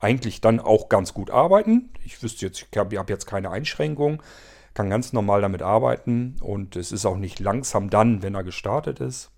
eigentlich 0.00 0.40
dann 0.40 0.58
auch 0.58 0.88
ganz 0.88 1.12
gut 1.12 1.30
arbeiten. 1.30 1.90
Ich 2.04 2.22
wüsste 2.22 2.46
jetzt, 2.46 2.66
ich 2.70 2.78
habe 2.78 2.96
jetzt 3.12 3.26
keine 3.26 3.50
Einschränkungen 3.50 4.22
kann 4.74 4.90
ganz 4.90 5.12
normal 5.12 5.40
damit 5.40 5.62
arbeiten 5.62 6.36
und 6.40 6.76
es 6.76 6.92
ist 6.92 7.06
auch 7.06 7.16
nicht 7.16 7.40
langsam 7.40 7.90
dann, 7.90 8.22
wenn 8.22 8.34
er 8.34 8.44
gestartet 8.44 9.00
ist. 9.00 9.30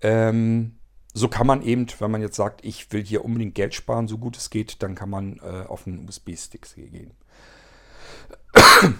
Ähm, 0.00 0.76
so 1.12 1.28
kann 1.28 1.46
man 1.46 1.62
eben, 1.62 1.86
wenn 1.98 2.10
man 2.10 2.20
jetzt 2.20 2.36
sagt, 2.36 2.64
ich 2.64 2.92
will 2.92 3.04
hier 3.04 3.24
unbedingt 3.24 3.54
Geld 3.54 3.74
sparen, 3.74 4.06
so 4.06 4.18
gut 4.18 4.36
es 4.36 4.50
geht, 4.50 4.82
dann 4.82 4.94
kann 4.94 5.10
man 5.10 5.38
äh, 5.38 5.66
auf 5.66 5.86
einen 5.86 6.08
USB-Stick 6.08 6.66
gehen. 6.74 7.14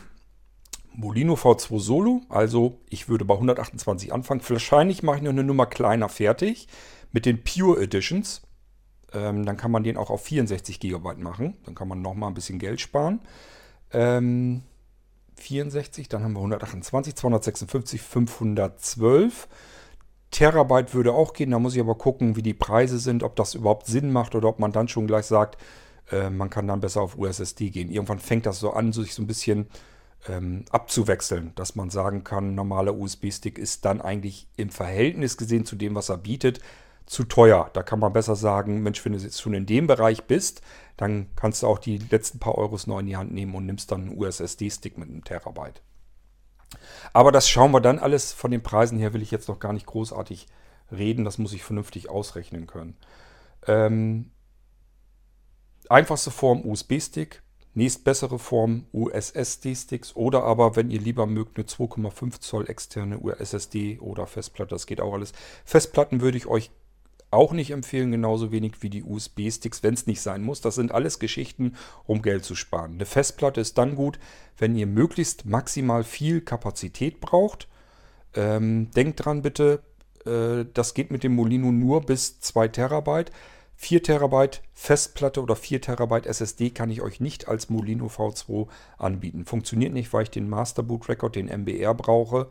Molino 0.92 1.34
V2 1.34 1.78
Solo, 1.78 2.22
also 2.28 2.80
ich 2.88 3.08
würde 3.08 3.24
bei 3.24 3.34
128 3.34 4.12
anfangen. 4.12 4.42
Wahrscheinlich 4.46 5.02
mache 5.04 5.18
ich 5.18 5.22
noch 5.22 5.30
eine 5.30 5.44
Nummer 5.44 5.66
kleiner 5.66 6.08
fertig 6.08 6.66
mit 7.12 7.26
den 7.26 7.42
Pure 7.44 7.80
Editions. 7.80 8.42
Ähm, 9.12 9.46
dann 9.46 9.56
kann 9.56 9.70
man 9.70 9.84
den 9.84 9.96
auch 9.96 10.10
auf 10.10 10.24
64 10.24 10.80
GB 10.80 11.14
machen. 11.18 11.56
Dann 11.64 11.74
kann 11.74 11.88
man 11.88 12.02
nochmal 12.02 12.30
ein 12.30 12.34
bisschen 12.34 12.58
Geld 12.58 12.80
sparen. 12.80 13.20
Ähm, 13.92 14.62
64, 15.42 16.08
dann 16.08 16.22
haben 16.22 16.32
wir 16.32 16.40
128, 16.40 17.14
256, 17.16 18.00
512. 18.00 19.48
Terabyte 20.30 20.94
würde 20.94 21.12
auch 21.12 21.32
gehen, 21.32 21.50
da 21.50 21.58
muss 21.58 21.74
ich 21.74 21.80
aber 21.80 21.96
gucken, 21.96 22.36
wie 22.36 22.42
die 22.42 22.54
Preise 22.54 22.98
sind, 22.98 23.22
ob 23.22 23.36
das 23.36 23.54
überhaupt 23.54 23.86
Sinn 23.86 24.12
macht 24.12 24.34
oder 24.34 24.48
ob 24.48 24.58
man 24.60 24.72
dann 24.72 24.88
schon 24.88 25.06
gleich 25.06 25.26
sagt, 25.26 25.58
äh, 26.10 26.30
man 26.30 26.50
kann 26.50 26.68
dann 26.68 26.80
besser 26.80 27.02
auf 27.02 27.18
USSD 27.18 27.70
gehen. 27.70 27.90
Irgendwann 27.90 28.20
fängt 28.20 28.46
das 28.46 28.60
so 28.60 28.72
an, 28.72 28.92
sich 28.92 29.14
so 29.14 29.22
ein 29.22 29.26
bisschen 29.26 29.66
ähm, 30.28 30.64
abzuwechseln, 30.70 31.52
dass 31.54 31.74
man 31.74 31.90
sagen 31.90 32.24
kann, 32.24 32.54
normaler 32.54 32.94
USB-Stick 32.94 33.58
ist 33.58 33.84
dann 33.84 34.00
eigentlich 34.00 34.48
im 34.56 34.70
Verhältnis 34.70 35.36
gesehen 35.36 35.64
zu 35.64 35.76
dem, 35.76 35.94
was 35.94 36.10
er 36.10 36.18
bietet, 36.18 36.60
zu 37.10 37.24
teuer. 37.24 37.70
Da 37.72 37.82
kann 37.82 37.98
man 37.98 38.12
besser 38.12 38.36
sagen, 38.36 38.82
Mensch, 38.82 39.04
wenn 39.04 39.12
du 39.12 39.18
jetzt 39.18 39.40
schon 39.40 39.52
in 39.52 39.66
dem 39.66 39.88
Bereich 39.88 40.24
bist, 40.24 40.62
dann 40.96 41.26
kannst 41.34 41.62
du 41.62 41.66
auch 41.66 41.80
die 41.80 41.98
letzten 41.98 42.38
paar 42.38 42.56
Euros 42.56 42.86
neu 42.86 43.00
in 43.00 43.06
die 43.06 43.16
Hand 43.16 43.32
nehmen 43.32 43.56
und 43.56 43.66
nimmst 43.66 43.90
dann 43.90 44.02
einen 44.02 44.16
USSD-Stick 44.16 44.96
mit 44.96 45.08
einem 45.08 45.24
Terabyte. 45.24 45.82
Aber 47.12 47.32
das 47.32 47.48
schauen 47.48 47.72
wir 47.72 47.80
dann 47.80 47.98
alles 47.98 48.32
von 48.32 48.52
den 48.52 48.62
Preisen 48.62 48.96
her, 48.96 49.12
will 49.12 49.22
ich 49.22 49.32
jetzt 49.32 49.48
noch 49.48 49.58
gar 49.58 49.72
nicht 49.72 49.86
großartig 49.86 50.46
reden. 50.92 51.24
Das 51.24 51.38
muss 51.38 51.52
ich 51.52 51.64
vernünftig 51.64 52.08
ausrechnen 52.08 52.68
können. 52.68 52.96
Ähm, 53.66 54.30
einfachste 55.88 56.30
Form 56.30 56.64
USB-Stick, 56.64 57.42
nächstbessere 57.74 58.38
Form 58.38 58.86
USSD-Sticks 58.92 60.14
oder 60.14 60.44
aber, 60.44 60.76
wenn 60.76 60.92
ihr 60.92 61.00
lieber 61.00 61.26
mögt, 61.26 61.58
eine 61.58 61.66
2,5 61.66 62.38
Zoll 62.38 62.70
externe 62.70 63.18
USSD 63.18 63.98
oder 63.98 64.28
Festplatte, 64.28 64.76
das 64.76 64.86
geht 64.86 65.00
auch 65.00 65.12
alles. 65.12 65.32
Festplatten 65.64 66.20
würde 66.20 66.38
ich 66.38 66.46
euch 66.46 66.70
auch 67.30 67.52
nicht 67.52 67.70
empfehlen, 67.70 68.10
genauso 68.10 68.50
wenig 68.50 68.82
wie 68.82 68.90
die 68.90 69.04
USB-Sticks, 69.04 69.82
wenn 69.82 69.94
es 69.94 70.06
nicht 70.06 70.20
sein 70.20 70.42
muss. 70.42 70.60
Das 70.60 70.74
sind 70.74 70.92
alles 70.92 71.18
Geschichten, 71.18 71.74
um 72.06 72.22
Geld 72.22 72.44
zu 72.44 72.54
sparen. 72.54 72.94
Eine 72.94 73.06
Festplatte 73.06 73.60
ist 73.60 73.78
dann 73.78 73.94
gut, 73.94 74.18
wenn 74.58 74.76
ihr 74.76 74.86
möglichst 74.86 75.46
maximal 75.46 76.04
viel 76.04 76.40
Kapazität 76.40 77.20
braucht. 77.20 77.68
Ähm, 78.34 78.90
denkt 78.92 79.24
dran 79.24 79.42
bitte, 79.42 79.82
äh, 80.26 80.64
das 80.74 80.94
geht 80.94 81.10
mit 81.10 81.22
dem 81.22 81.34
Molino 81.34 81.70
nur 81.70 82.02
bis 82.02 82.40
2 82.40 82.68
Terabyte. 82.68 83.30
4 83.76 84.02
Terabyte 84.02 84.60
Festplatte 84.74 85.40
oder 85.40 85.56
4 85.56 85.80
Terabyte 85.80 86.26
SSD 86.26 86.68
kann 86.68 86.90
ich 86.90 87.00
euch 87.00 87.18
nicht 87.18 87.48
als 87.48 87.70
Molino 87.70 88.08
V2 88.08 88.68
anbieten. 88.98 89.46
Funktioniert 89.46 89.94
nicht, 89.94 90.12
weil 90.12 90.24
ich 90.24 90.30
den 90.30 90.50
Master 90.50 90.82
Boot 90.82 91.08
Record, 91.08 91.36
den 91.36 91.46
MBR 91.46 91.94
brauche 91.94 92.48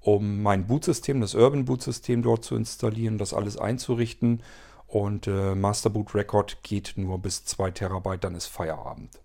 um 0.00 0.42
mein 0.42 0.66
Bootsystem, 0.66 1.20
das 1.20 1.34
Urban 1.34 1.64
Boot 1.64 1.82
System 1.82 2.22
dort 2.22 2.44
zu 2.44 2.56
installieren, 2.56 3.18
das 3.18 3.34
alles 3.34 3.56
einzurichten. 3.56 4.42
Und 4.86 5.26
äh, 5.26 5.54
Master 5.54 5.90
Boot 5.90 6.14
Record 6.14 6.62
geht 6.62 6.94
nur 6.96 7.18
bis 7.18 7.44
2 7.44 7.72
Terabyte, 7.72 8.24
dann 8.24 8.34
ist 8.34 8.46
Feierabend. 8.46 9.20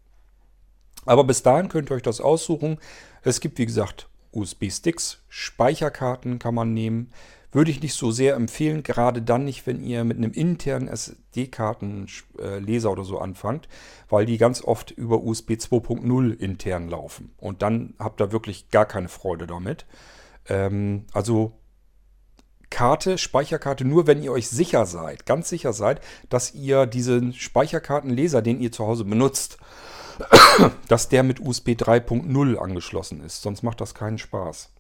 Aber 1.05 1.23
bis 1.23 1.43
dahin 1.43 1.69
könnt 1.69 1.89
ihr 1.89 1.95
euch 1.95 2.01
das 2.01 2.21
aussuchen. 2.21 2.77
Es 3.23 3.39
gibt, 3.39 3.57
wie 3.57 3.65
gesagt, 3.65 4.09
USB-Sticks, 4.31 5.21
Speicherkarten 5.29 6.39
kann 6.39 6.55
man 6.55 6.73
nehmen. 6.73 7.11
Würde 7.51 7.69
ich 7.69 7.81
nicht 7.81 7.93
so 7.93 8.09
sehr 8.09 8.33
empfehlen, 8.33 8.81
gerade 8.81 9.21
dann 9.21 9.45
nicht, 9.45 9.67
wenn 9.67 9.83
ihr 9.83 10.03
mit 10.03 10.17
einem 10.17 10.31
internen 10.31 10.87
SD-Kartenleser 10.87 12.91
oder 12.91 13.03
so 13.03 13.19
anfangt, 13.19 13.67
weil 14.09 14.25
die 14.25 14.39
ganz 14.39 14.63
oft 14.63 14.89
über 14.89 15.21
USB 15.21 15.51
2.0 15.51 16.39
intern 16.39 16.89
laufen. 16.89 17.31
Und 17.37 17.61
dann 17.61 17.93
habt 17.99 18.21
ihr 18.21 18.31
wirklich 18.31 18.69
gar 18.69 18.87
keine 18.87 19.07
Freude 19.07 19.45
damit. 19.45 19.85
Ähm, 20.49 21.05
also 21.13 21.53
Karte, 22.69 23.19
Speicherkarte, 23.19 23.85
nur 23.85 24.07
wenn 24.07 24.23
ihr 24.23 24.31
euch 24.31 24.49
sicher 24.49 24.87
seid, 24.87 25.27
ganz 25.27 25.47
sicher 25.47 25.73
seid, 25.73 26.01
dass 26.29 26.55
ihr 26.55 26.87
diesen 26.87 27.33
Speicherkartenleser, 27.33 28.41
den 28.41 28.59
ihr 28.59 28.71
zu 28.71 28.85
Hause 28.85 29.05
benutzt, 29.05 29.57
dass 30.87 31.07
der 31.07 31.21
mit 31.21 31.39
USB 31.39 31.69
3.0 31.69 32.57
angeschlossen 32.57 33.23
ist. 33.23 33.43
Sonst 33.43 33.61
macht 33.61 33.79
das 33.79 33.93
keinen 33.93 34.17
Spaß. 34.17 34.71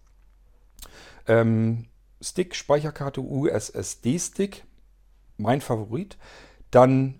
Ähm, 1.27 1.85
Stick, 2.19 2.55
Speicherkarte, 2.55 3.21
USSD-Stick, 3.21 4.63
mein 5.37 5.61
Favorit. 5.61 6.17
Dann 6.71 7.19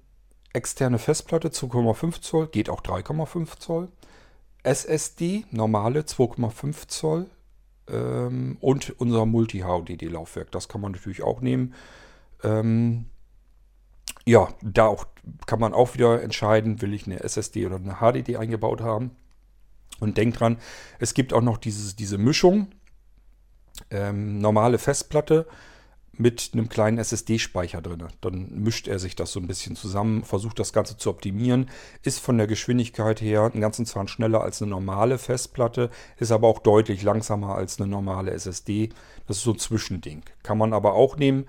externe 0.54 0.98
Festplatte 0.98 1.50
2,5 1.50 2.22
Zoll, 2.22 2.48
geht 2.48 2.70
auch 2.70 2.82
3,5 2.82 3.60
Zoll. 3.60 3.90
SSD, 4.64 5.46
normale 5.52 6.02
2,5 6.02 6.88
Zoll, 6.88 7.30
ähm, 7.90 8.58
und 8.62 9.00
unser 9.00 9.26
Multi-HDD-Laufwerk. 9.26 10.52
Das 10.52 10.68
kann 10.68 10.82
man 10.82 10.92
natürlich 10.92 11.24
auch 11.24 11.42
nehmen. 11.42 11.74
Ähm, 12.44 13.06
ja, 14.26 14.50
da 14.62 14.88
auch, 14.88 15.08
kann 15.46 15.60
man 15.60 15.74
auch 15.74 15.94
wieder 15.94 16.22
entscheiden, 16.22 16.82
will 16.82 16.94
ich 16.94 17.06
eine 17.06 17.22
SSD 17.22 17.66
oder 17.66 17.76
eine 17.76 17.96
HDD 17.96 18.38
eingebaut 18.38 18.82
haben. 18.82 19.12
Und 20.00 20.18
denkt 20.18 20.40
dran, 20.40 20.58
es 21.00 21.14
gibt 21.14 21.34
auch 21.34 21.42
noch 21.42 21.58
dieses, 21.58 21.96
diese 21.96 22.18
Mischung. 22.18 22.68
Ähm, 23.90 24.40
normale 24.40 24.78
Festplatte 24.78 25.48
mit 26.16 26.52
einem 26.54 26.70
kleinen 26.70 27.00
SSD-Speicher 27.00 27.82
drin. 27.82 28.04
Dann 28.22 28.50
mischt 28.52 28.88
er 28.88 29.00
sich 29.00 29.16
das 29.16 29.32
so 29.32 29.40
ein 29.40 29.48
bisschen 29.48 29.76
zusammen, 29.76 30.24
versucht 30.24 30.60
das 30.60 30.72
Ganze 30.72 30.96
zu 30.96 31.10
optimieren, 31.10 31.70
ist 32.04 32.20
von 32.20 32.38
der 32.38 32.48
Geschwindigkeit 32.48 33.20
her 33.20 33.50
einen 33.52 33.62
ganzen 33.62 33.86
Zahn 33.86 34.08
schneller 34.08 34.42
als 34.42 34.62
eine 34.62 34.70
normale 34.70 35.18
Festplatte, 35.18 35.90
ist 36.18 36.32
aber 36.32 36.48
auch 36.48 36.60
deutlich 36.60 37.02
langsamer 37.02 37.56
als 37.56 37.80
eine 37.80 37.90
normale 37.90 38.32
SSD. 38.32 38.90
Das 39.28 39.38
ist 39.38 39.44
so 39.44 39.54
ein 39.54 39.60
Zwischending. 39.60 40.22
Kann 40.44 40.60
man 40.60 40.74
aber 40.74 40.94
auch 40.94 41.18
nehmen, 41.18 41.46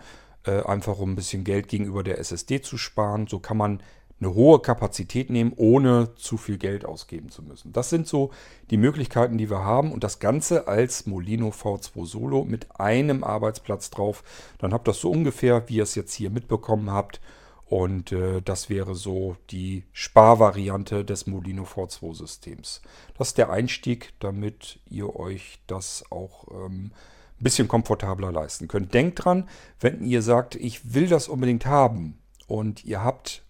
äh, 0.46 0.62
einfach 0.62 0.98
um 0.98 1.12
ein 1.12 1.16
bisschen 1.16 1.44
Geld 1.44 1.68
gegenüber 1.68 2.03
der 2.03 2.18
SSD 2.18 2.62
zu 2.62 2.79
sparen. 2.79 3.27
So 3.27 3.40
kann 3.40 3.59
man 3.59 3.83
eine 4.24 4.34
hohe 4.34 4.60
Kapazität 4.60 5.30
nehmen, 5.30 5.52
ohne 5.56 6.14
zu 6.16 6.37
viel 6.37 6.56
Geld 6.56 6.84
ausgeben 6.84 7.28
zu 7.28 7.42
müssen. 7.42 7.72
Das 7.72 7.90
sind 7.90 8.06
so 8.06 8.30
die 8.70 8.76
Möglichkeiten, 8.76 9.38
die 9.38 9.50
wir 9.50 9.64
haben 9.64 9.92
und 9.92 10.02
das 10.02 10.18
Ganze 10.18 10.66
als 10.66 11.06
Molino 11.06 11.48
V2 11.48 12.06
Solo 12.06 12.44
mit 12.44 12.80
einem 12.80 13.22
Arbeitsplatz 13.22 13.90
drauf. 13.90 14.24
Dann 14.58 14.72
habt 14.72 14.88
ihr 14.88 14.92
das 14.92 15.00
so 15.00 15.10
ungefähr, 15.10 15.68
wie 15.68 15.76
ihr 15.76 15.82
es 15.82 15.94
jetzt 15.94 16.14
hier 16.14 16.30
mitbekommen 16.30 16.90
habt. 16.90 17.20
Und 17.66 18.12
äh, 18.12 18.40
das 18.42 18.68
wäre 18.68 18.94
so 18.94 19.37
die 19.50 19.84
Sparvariante 19.92 21.04
des 21.04 21.26
Molino 21.26 21.64
V2 21.64 22.14
Systems. 22.14 22.82
Das 23.16 23.28
ist 23.28 23.38
der 23.38 23.50
Einstieg, 23.50 24.12
damit 24.20 24.80
ihr 24.88 25.16
euch 25.16 25.60
das 25.66 26.04
auch 26.10 26.46
ähm, 26.50 26.92
ein 27.40 27.44
bisschen 27.44 27.68
komfortabler 27.68 28.32
leisten 28.32 28.68
könnt. 28.68 28.94
Denkt 28.94 29.24
dran, 29.24 29.48
wenn 29.80 30.04
ihr 30.04 30.22
sagt, 30.22 30.54
ich 30.54 30.94
will 30.94 31.08
das 31.08 31.26
unbedingt 31.28 31.66
haben 31.66 32.18
und 32.46 32.84
ihr 32.84 33.02
habt 33.02 33.43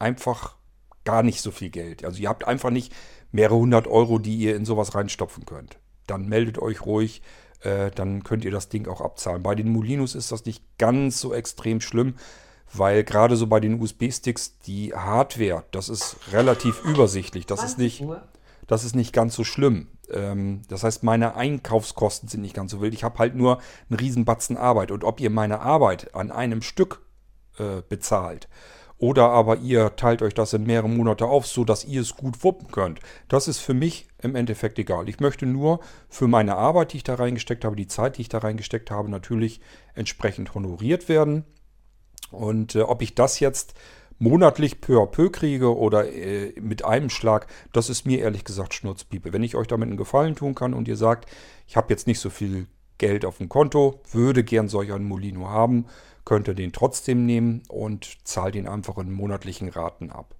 einfach 0.00 0.56
gar 1.04 1.22
nicht 1.22 1.40
so 1.40 1.50
viel 1.50 1.70
Geld. 1.70 2.04
Also 2.04 2.20
ihr 2.20 2.28
habt 2.28 2.46
einfach 2.46 2.70
nicht 2.70 2.92
mehrere 3.32 3.56
hundert 3.56 3.86
Euro, 3.86 4.18
die 4.18 4.36
ihr 4.36 4.56
in 4.56 4.64
sowas 4.64 4.94
reinstopfen 4.94 5.46
könnt. 5.46 5.78
Dann 6.06 6.28
meldet 6.28 6.58
euch 6.58 6.84
ruhig, 6.84 7.22
äh, 7.62 7.90
dann 7.90 8.24
könnt 8.24 8.44
ihr 8.44 8.50
das 8.50 8.68
Ding 8.68 8.88
auch 8.88 9.00
abzahlen. 9.00 9.42
Bei 9.42 9.54
den 9.54 9.70
Molinos 9.70 10.14
ist 10.14 10.32
das 10.32 10.44
nicht 10.44 10.64
ganz 10.78 11.20
so 11.20 11.32
extrem 11.32 11.80
schlimm, 11.80 12.14
weil 12.72 13.04
gerade 13.04 13.36
so 13.36 13.46
bei 13.46 13.60
den 13.60 13.80
USB-Sticks 13.80 14.58
die 14.60 14.94
Hardware, 14.94 15.64
das 15.70 15.88
ist 15.88 16.16
relativ 16.32 16.82
übersichtlich. 16.84 17.46
Das 17.46 17.64
ist 17.64 17.78
nicht, 17.78 18.04
das 18.66 18.84
ist 18.84 18.94
nicht 18.94 19.12
ganz 19.12 19.34
so 19.34 19.44
schlimm. 19.44 19.88
Ähm, 20.12 20.62
das 20.68 20.84
heißt, 20.84 21.02
meine 21.02 21.34
Einkaufskosten 21.36 22.28
sind 22.28 22.42
nicht 22.42 22.54
ganz 22.54 22.70
so 22.70 22.80
wild. 22.80 22.94
Ich 22.94 23.04
habe 23.04 23.18
halt 23.18 23.34
nur 23.34 23.60
einen 23.88 23.98
Riesenbatzen 23.98 24.56
Arbeit. 24.56 24.90
Und 24.90 25.04
ob 25.04 25.20
ihr 25.20 25.30
meine 25.30 25.60
Arbeit 25.60 26.14
an 26.14 26.30
einem 26.30 26.62
Stück 26.62 27.02
äh, 27.58 27.82
bezahlt, 27.88 28.48
oder 29.00 29.30
aber 29.30 29.56
ihr 29.56 29.96
teilt 29.96 30.20
euch 30.20 30.34
das 30.34 30.52
in 30.52 30.64
mehrere 30.64 30.88
Monate 30.88 31.24
auf, 31.24 31.46
sodass 31.46 31.86
ihr 31.86 32.02
es 32.02 32.16
gut 32.16 32.44
wuppen 32.44 32.70
könnt. 32.70 33.00
Das 33.28 33.48
ist 33.48 33.58
für 33.58 33.72
mich 33.72 34.06
im 34.22 34.36
Endeffekt 34.36 34.78
egal. 34.78 35.08
Ich 35.08 35.20
möchte 35.20 35.46
nur 35.46 35.80
für 36.10 36.28
meine 36.28 36.56
Arbeit, 36.56 36.92
die 36.92 36.98
ich 36.98 37.04
da 37.04 37.14
reingesteckt 37.14 37.64
habe, 37.64 37.76
die 37.76 37.86
Zeit, 37.86 38.18
die 38.18 38.22
ich 38.22 38.28
da 38.28 38.38
reingesteckt 38.38 38.90
habe, 38.90 39.10
natürlich 39.10 39.62
entsprechend 39.94 40.54
honoriert 40.54 41.08
werden. 41.08 41.44
Und 42.30 42.74
äh, 42.74 42.82
ob 42.82 43.00
ich 43.00 43.14
das 43.14 43.40
jetzt 43.40 43.72
monatlich 44.18 44.82
peu 44.82 44.98
à 45.00 45.06
peu 45.06 45.30
kriege 45.30 45.74
oder 45.74 46.12
äh, 46.12 46.52
mit 46.60 46.84
einem 46.84 47.08
Schlag, 47.08 47.46
das 47.72 47.88
ist 47.88 48.04
mir 48.04 48.18
ehrlich 48.18 48.44
gesagt 48.44 48.74
Schnurzpiepe. 48.74 49.32
Wenn 49.32 49.42
ich 49.42 49.56
euch 49.56 49.66
damit 49.66 49.88
einen 49.88 49.96
Gefallen 49.96 50.36
tun 50.36 50.54
kann 50.54 50.74
und 50.74 50.86
ihr 50.88 50.96
sagt, 50.96 51.28
ich 51.66 51.78
habe 51.78 51.86
jetzt 51.88 52.06
nicht 52.06 52.20
so 52.20 52.28
viel 52.28 52.66
Geld 52.98 53.24
auf 53.24 53.38
dem 53.38 53.48
Konto, 53.48 54.02
würde 54.12 54.44
gern 54.44 54.68
solch 54.68 54.92
einen 54.92 55.08
Molino 55.08 55.48
haben, 55.48 55.86
könnt 56.24 56.48
ihr 56.48 56.54
den 56.54 56.72
trotzdem 56.72 57.26
nehmen 57.26 57.62
und 57.68 58.18
zahlt 58.24 58.54
ihn 58.54 58.68
einfach 58.68 58.98
in 58.98 59.12
monatlichen 59.12 59.68
Raten 59.68 60.10
ab. 60.10 60.34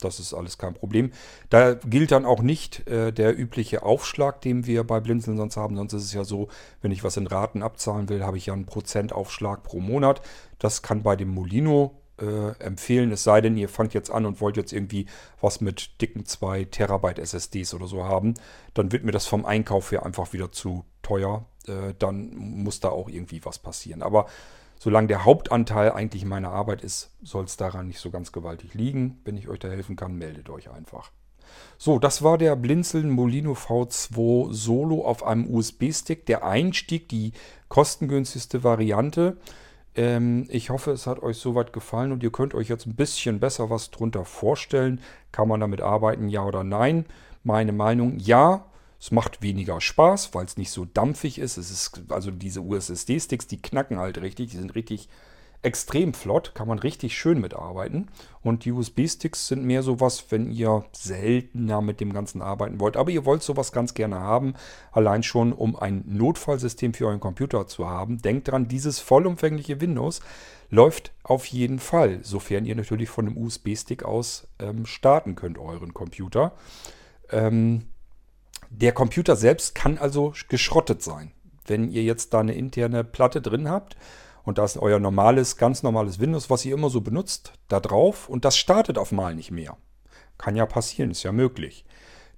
Das 0.00 0.20
ist 0.20 0.34
alles 0.34 0.58
kein 0.58 0.74
Problem. 0.74 1.12
Da 1.48 1.74
gilt 1.74 2.12
dann 2.12 2.26
auch 2.26 2.42
nicht 2.42 2.86
äh, 2.88 3.12
der 3.12 3.38
übliche 3.38 3.82
Aufschlag, 3.82 4.40
den 4.40 4.66
wir 4.66 4.84
bei 4.84 5.00
Blinzeln 5.00 5.36
sonst 5.36 5.56
haben. 5.56 5.76
Sonst 5.76 5.92
ist 5.92 6.04
es 6.04 6.12
ja 6.12 6.24
so, 6.24 6.48
wenn 6.80 6.90
ich 6.90 7.04
was 7.04 7.16
in 7.16 7.26
Raten 7.26 7.62
abzahlen 7.62 8.08
will, 8.08 8.24
habe 8.24 8.36
ich 8.36 8.46
ja 8.46 8.52
einen 8.52 8.66
Prozentaufschlag 8.66 9.62
pro 9.62 9.80
Monat. 9.80 10.20
Das 10.58 10.82
kann 10.82 11.02
bei 11.02 11.16
dem 11.16 11.28
Molino 11.28 12.02
äh, 12.20 12.50
empfehlen, 12.58 13.10
es 13.12 13.24
sei 13.24 13.40
denn, 13.40 13.56
ihr 13.56 13.68
fangt 13.68 13.94
jetzt 13.94 14.10
an 14.10 14.26
und 14.26 14.40
wollt 14.40 14.56
jetzt 14.56 14.72
irgendwie 14.72 15.06
was 15.40 15.60
mit 15.60 16.00
dicken 16.00 16.26
2 16.26 16.64
Terabyte 16.64 17.18
SSDs 17.18 17.74
oder 17.74 17.86
so 17.86 18.04
haben. 18.04 18.34
Dann 18.74 18.92
wird 18.92 19.04
mir 19.04 19.12
das 19.12 19.26
vom 19.26 19.44
Einkauf 19.44 19.92
her 19.92 20.04
einfach 20.04 20.32
wieder 20.32 20.52
zu 20.52 20.84
teuer. 21.02 21.46
Äh, 21.66 21.94
dann 21.98 22.34
muss 22.36 22.80
da 22.80 22.90
auch 22.90 23.08
irgendwie 23.08 23.44
was 23.44 23.58
passieren. 23.58 24.02
Aber 24.02 24.26
solange 24.82 25.06
der 25.06 25.24
Hauptanteil 25.24 25.92
eigentlich 25.92 26.24
meine 26.24 26.48
Arbeit 26.48 26.82
ist, 26.82 27.12
soll 27.22 27.44
es 27.44 27.56
daran 27.56 27.86
nicht 27.86 28.00
so 28.00 28.10
ganz 28.10 28.32
gewaltig 28.32 28.74
liegen. 28.74 29.20
Wenn 29.24 29.36
ich 29.36 29.46
euch 29.46 29.60
da 29.60 29.68
helfen 29.68 29.94
kann, 29.94 30.16
meldet 30.16 30.50
euch 30.50 30.72
einfach. 30.72 31.12
So, 31.78 32.00
das 32.00 32.24
war 32.24 32.36
der 32.36 32.56
Blinzeln 32.56 33.08
Molino 33.08 33.52
V2 33.52 34.52
Solo 34.52 35.04
auf 35.04 35.22
einem 35.24 35.48
USB-Stick. 35.48 36.26
Der 36.26 36.44
Einstieg, 36.44 37.08
die 37.08 37.30
kostengünstigste 37.68 38.64
Variante. 38.64 39.36
Ähm, 39.94 40.48
ich 40.48 40.70
hoffe, 40.70 40.90
es 40.90 41.06
hat 41.06 41.22
euch 41.22 41.36
soweit 41.36 41.72
gefallen 41.72 42.10
und 42.10 42.24
ihr 42.24 42.32
könnt 42.32 42.52
euch 42.52 42.66
jetzt 42.68 42.86
ein 42.86 42.96
bisschen 42.96 43.38
besser 43.38 43.70
was 43.70 43.92
drunter 43.92 44.24
vorstellen. 44.24 45.00
Kann 45.30 45.46
man 45.46 45.60
damit 45.60 45.80
arbeiten, 45.80 46.28
ja 46.28 46.44
oder 46.44 46.64
nein? 46.64 47.06
Meine 47.44 47.72
Meinung, 47.72 48.18
ja. 48.18 48.64
Es 49.02 49.10
macht 49.10 49.42
weniger 49.42 49.80
Spaß, 49.80 50.32
weil 50.32 50.44
es 50.44 50.56
nicht 50.56 50.70
so 50.70 50.84
dampfig 50.84 51.40
ist. 51.40 51.56
Es 51.56 51.72
ist 51.72 52.02
also 52.10 52.30
diese 52.30 52.60
USSD-Sticks, 52.60 53.48
die 53.48 53.60
knacken 53.60 53.98
halt 53.98 54.22
richtig, 54.22 54.52
die 54.52 54.58
sind 54.58 54.76
richtig 54.76 55.08
extrem 55.60 56.14
flott, 56.14 56.54
kann 56.54 56.68
man 56.68 56.78
richtig 56.78 57.18
schön 57.18 57.40
mitarbeiten. 57.40 58.06
Und 58.42 58.64
die 58.64 58.70
USB-Sticks 58.70 59.48
sind 59.48 59.64
mehr 59.64 59.82
sowas, 59.82 60.26
wenn 60.30 60.52
ihr 60.52 60.84
seltener 60.92 61.82
mit 61.82 61.98
dem 61.98 62.12
Ganzen 62.12 62.42
arbeiten 62.42 62.78
wollt. 62.78 62.96
Aber 62.96 63.10
ihr 63.10 63.24
wollt 63.24 63.42
sowas 63.42 63.72
ganz 63.72 63.94
gerne 63.94 64.20
haben, 64.20 64.54
allein 64.92 65.24
schon 65.24 65.52
um 65.52 65.74
ein 65.74 66.04
Notfallsystem 66.06 66.94
für 66.94 67.08
euren 67.08 67.18
Computer 67.18 67.66
zu 67.66 67.88
haben. 67.88 68.22
Denkt 68.22 68.46
dran, 68.46 68.68
dieses 68.68 69.00
vollumfängliche 69.00 69.80
Windows 69.80 70.20
läuft 70.70 71.12
auf 71.24 71.46
jeden 71.46 71.80
Fall, 71.80 72.20
sofern 72.22 72.66
ihr 72.66 72.76
natürlich 72.76 73.08
von 73.08 73.26
einem 73.26 73.36
USB-Stick 73.36 74.04
aus 74.04 74.46
ähm, 74.60 74.86
starten 74.86 75.34
könnt, 75.34 75.58
euren 75.58 75.92
Computer. 75.92 76.52
Ähm, 77.32 77.88
der 78.74 78.92
Computer 78.92 79.36
selbst 79.36 79.74
kann 79.74 79.98
also 79.98 80.32
geschrottet 80.48 81.02
sein. 81.02 81.32
Wenn 81.66 81.90
ihr 81.90 82.02
jetzt 82.02 82.32
da 82.32 82.40
eine 82.40 82.54
interne 82.54 83.04
Platte 83.04 83.40
drin 83.40 83.68
habt 83.68 83.96
Und 84.44 84.58
da 84.58 84.64
ist 84.64 84.76
euer 84.76 84.98
normales, 84.98 85.56
ganz 85.56 85.82
normales 85.82 86.18
Windows, 86.18 86.50
was 86.50 86.64
ihr 86.64 86.74
immer 86.74 86.90
so 86.90 87.00
benutzt, 87.00 87.52
da 87.68 87.78
drauf 87.78 88.28
und 88.28 88.44
das 88.44 88.56
startet 88.56 88.98
auf 88.98 89.12
mal 89.12 89.34
nicht 89.36 89.52
mehr. 89.52 89.76
Kann 90.36 90.56
ja 90.56 90.66
passieren, 90.66 91.12
ist 91.12 91.22
ja 91.22 91.30
möglich. 91.30 91.84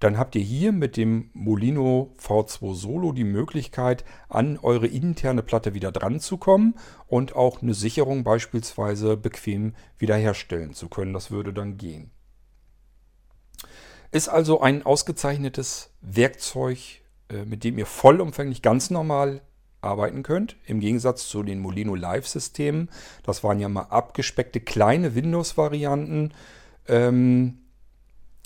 Dann 0.01 0.18
habt 0.18 0.35
ihr 0.35 0.42
hier 0.42 0.73
mit 0.73 0.99
dem 0.99 1.31
Molino 1.33 2.14
V2 2.20 2.75
Solo 2.75 3.12
die 3.12 3.25
Möglichkeit, 3.25 4.05
an 4.29 4.59
eure 4.59 4.87
interne 4.87 5.42
Platte 5.42 5.73
wieder 5.73 5.92
dran 5.92 6.20
zu 6.20 6.37
kommen 6.37 6.75
und 7.07 7.37
auch 7.37 7.62
eine 7.62 7.73
Sicherung 7.73 8.23
beispielsweise 8.23 9.16
bequem 9.16 9.73
wiederherstellen 9.97 10.75
zu 10.75 10.88
können. 10.88 11.14
Das 11.14 11.31
würde 11.31 11.55
dann 11.55 11.79
gehen. 11.79 12.11
Ist 14.14 14.29
also 14.29 14.61
ein 14.61 14.87
ausgezeichnetes 14.87 15.90
Werkzeug, 16.00 16.79
äh, 17.29 17.44
mit 17.44 17.64
dem 17.64 17.77
ihr 17.79 17.85
vollumfänglich 17.85 18.62
ganz 18.62 18.90
normal 18.90 19.40
arbeiten 19.81 20.22
könnt. 20.22 20.55
Im 20.66 20.79
Gegensatz 20.79 21.27
zu 21.27 21.42
den 21.42 21.59
Molino 21.59 21.96
Live-Systemen. 21.96 22.90
Das 23.24 23.42
waren 23.42 23.59
ja 23.59 23.68
mal 23.68 23.88
abgespeckte 23.90 24.61
kleine 24.61 25.16
Windows-Varianten. 25.16 26.33
Ähm, 26.87 27.59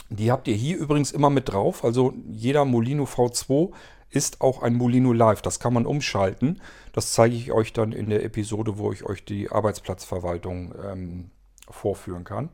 die 0.09 0.33
habt 0.33 0.49
ihr 0.49 0.55
hier 0.55 0.79
übrigens 0.79 1.13
immer 1.13 1.29
mit 1.29 1.51
drauf. 1.51 1.85
Also 1.85 2.15
jeder 2.31 2.65
Molino 2.65 3.05
V2 3.05 3.71
ist 4.09 4.41
auch 4.41 4.63
ein 4.63 4.73
Molino 4.75 5.13
Live. 5.13 5.43
Das 5.43 5.61
kann 5.61 5.75
man 5.75 5.85
umschalten. 5.85 6.63
Das 6.95 7.13
zeige 7.13 7.37
ich 7.37 7.53
euch 7.53 7.75
dann 7.75 7.93
in 7.93 8.09
der 8.09 8.25
Episode, 8.25 8.79
wo 8.79 8.91
ich 8.91 9.05
euch 9.05 9.23
die 9.23 9.51
Arbeitsplatzverwaltung 9.51 10.75
ähm, 10.83 11.31
vorführen 11.71 12.25
kann. 12.25 12.49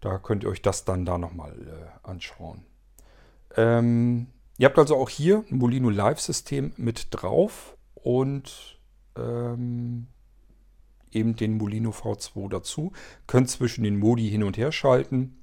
Da 0.00 0.18
könnt 0.18 0.44
ihr 0.44 0.50
euch 0.50 0.62
das 0.62 0.84
dann 0.84 1.04
da 1.04 1.18
nochmal 1.18 1.52
äh, 1.52 2.08
anschauen. 2.08 2.64
Ähm, 3.56 4.28
ihr 4.58 4.66
habt 4.66 4.78
also 4.78 4.96
auch 4.96 5.08
hier 5.08 5.44
ein 5.50 5.58
Molino 5.58 5.90
Live-System 5.90 6.72
mit 6.76 7.08
drauf 7.10 7.76
und 7.94 8.78
ähm, 9.16 10.06
eben 11.10 11.36
den 11.36 11.56
Molino 11.56 11.90
V2 11.90 12.48
dazu. 12.48 12.92
Könnt 13.26 13.50
zwischen 13.50 13.84
den 13.84 13.98
Modi 13.98 14.28
hin 14.28 14.44
und 14.44 14.56
her 14.56 14.72
schalten 14.72 15.37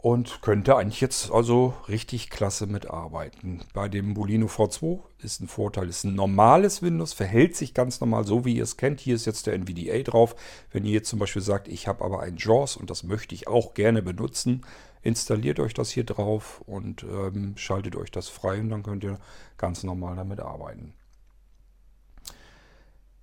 und 0.00 0.42
könnte 0.42 0.76
eigentlich 0.76 1.00
jetzt 1.00 1.32
also 1.32 1.74
richtig 1.88 2.30
klasse 2.30 2.66
mitarbeiten. 2.68 3.64
Bei 3.74 3.88
dem 3.88 4.12
Molino 4.12 4.46
V2 4.46 5.00
ist 5.18 5.40
ein 5.40 5.48
Vorteil, 5.48 5.88
ist 5.88 6.04
ein 6.04 6.14
normales 6.14 6.82
Windows, 6.82 7.12
verhält 7.12 7.56
sich 7.56 7.74
ganz 7.74 8.00
normal, 8.00 8.24
so 8.24 8.44
wie 8.44 8.54
ihr 8.56 8.62
es 8.62 8.76
kennt. 8.76 9.00
Hier 9.00 9.16
ist 9.16 9.26
jetzt 9.26 9.48
der 9.48 9.54
NVDA 9.54 10.02
drauf. 10.04 10.36
Wenn 10.70 10.84
ihr 10.84 10.92
jetzt 10.92 11.08
zum 11.08 11.18
Beispiel 11.18 11.42
sagt, 11.42 11.66
ich 11.66 11.88
habe 11.88 12.04
aber 12.04 12.20
ein 12.20 12.36
JAWS 12.36 12.76
und 12.76 12.90
das 12.90 13.02
möchte 13.02 13.34
ich 13.34 13.48
auch 13.48 13.74
gerne 13.74 14.00
benutzen, 14.00 14.64
installiert 15.02 15.58
euch 15.58 15.74
das 15.74 15.90
hier 15.90 16.04
drauf 16.04 16.62
und 16.66 17.02
ähm, 17.02 17.56
schaltet 17.56 17.96
euch 17.96 18.12
das 18.12 18.28
frei 18.28 18.60
und 18.60 18.70
dann 18.70 18.84
könnt 18.84 19.02
ihr 19.02 19.18
ganz 19.56 19.82
normal 19.82 20.14
damit 20.14 20.38
arbeiten. 20.38 20.94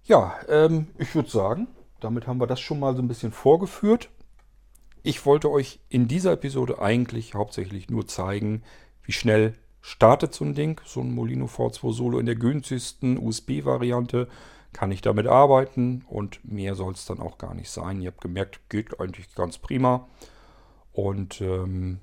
Ja, 0.03 0.35
ähm, 0.49 0.89
ich 0.97 1.15
würde 1.15 1.29
sagen, 1.29 1.67
damit 2.01 2.27
haben 2.27 2.39
wir 2.39 2.47
das 2.47 2.59
schon 2.59 2.79
mal 2.79 2.95
so 2.95 3.01
ein 3.01 3.07
bisschen 3.07 3.31
vorgeführt. 3.31 4.09
Ich 5.07 5.23
wollte 5.27 5.51
euch 5.51 5.79
in 5.87 6.07
dieser 6.07 6.31
Episode 6.31 6.81
eigentlich 6.81 7.35
hauptsächlich 7.35 7.91
nur 7.91 8.07
zeigen, 8.07 8.63
wie 9.03 9.11
schnell 9.11 9.53
startet 9.79 10.33
so 10.33 10.43
ein 10.43 10.55
Ding. 10.55 10.81
So 10.83 11.01
ein 11.01 11.13
Molino 11.13 11.45
V2 11.45 11.93
Solo 11.93 12.17
in 12.17 12.25
der 12.25 12.33
günstigsten 12.33 13.19
USB-Variante 13.19 14.27
kann 14.73 14.89
ich 14.89 15.01
damit 15.01 15.27
arbeiten 15.27 16.03
und 16.09 16.43
mehr 16.43 16.73
soll 16.73 16.93
es 16.93 17.05
dann 17.05 17.19
auch 17.19 17.37
gar 17.37 17.53
nicht 17.53 17.69
sein. 17.69 18.01
Ihr 18.01 18.07
habt 18.07 18.21
gemerkt, 18.21 18.67
geht 18.67 18.99
eigentlich 18.99 19.35
ganz 19.35 19.59
prima. 19.59 20.07
Und 20.91 21.39
ähm, 21.39 21.99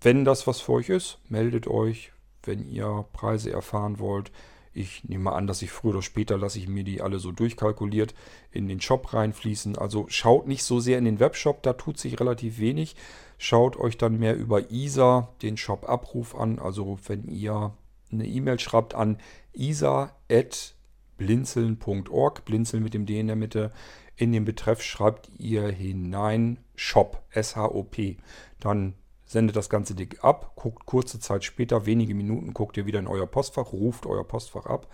wenn 0.00 0.24
das 0.24 0.48
was 0.48 0.60
für 0.60 0.72
euch 0.72 0.88
ist, 0.88 1.18
meldet 1.28 1.68
euch, 1.68 2.10
wenn 2.42 2.66
ihr 2.66 3.04
Preise 3.12 3.52
erfahren 3.52 4.00
wollt. 4.00 4.32
Ich 4.72 5.02
nehme 5.04 5.32
an, 5.32 5.48
dass 5.48 5.62
ich 5.62 5.70
früher 5.70 5.92
oder 5.92 6.02
später 6.02 6.36
lasse 6.38 6.58
ich 6.58 6.68
mir 6.68 6.84
die 6.84 7.02
alle 7.02 7.18
so 7.18 7.32
durchkalkuliert 7.32 8.14
in 8.52 8.68
den 8.68 8.80
Shop 8.80 9.12
reinfließen. 9.12 9.76
Also 9.76 10.06
schaut 10.08 10.46
nicht 10.46 10.62
so 10.62 10.78
sehr 10.78 10.98
in 10.98 11.04
den 11.04 11.18
Webshop, 11.18 11.62
da 11.62 11.72
tut 11.72 11.98
sich 11.98 12.20
relativ 12.20 12.60
wenig. 12.60 12.94
Schaut 13.38 13.76
euch 13.76 13.98
dann 13.98 14.18
mehr 14.18 14.36
über 14.36 14.70
ISA 14.70 15.34
den 15.42 15.56
Shop-Abruf 15.56 16.36
an. 16.36 16.60
Also 16.60 16.98
wenn 17.06 17.26
ihr 17.26 17.74
eine 18.12 18.26
E-Mail 18.26 18.60
schreibt 18.60 18.94
an 18.94 19.18
isa.blinzeln.org, 19.52 22.44
blinzeln 22.44 22.82
mit 22.82 22.94
dem 22.94 23.06
D 23.06 23.18
in 23.18 23.26
der 23.26 23.36
Mitte, 23.36 23.72
in 24.16 24.32
den 24.32 24.44
Betreff 24.44 24.82
schreibt 24.82 25.30
ihr 25.38 25.68
hinein 25.68 26.58
Shop, 26.76 27.24
S-H-O-P. 27.30 28.18
Dann 28.60 28.94
sendet 29.30 29.54
das 29.54 29.70
ganze 29.70 29.94
Ding 29.94 30.18
ab, 30.22 30.56
guckt 30.56 30.86
kurze 30.86 31.20
Zeit 31.20 31.44
später, 31.44 31.86
wenige 31.86 32.16
Minuten, 32.16 32.52
guckt 32.52 32.76
ihr 32.76 32.86
wieder 32.86 32.98
in 32.98 33.06
euer 33.06 33.26
Postfach, 33.26 33.72
ruft 33.72 34.04
euer 34.04 34.26
Postfach 34.26 34.66
ab 34.66 34.88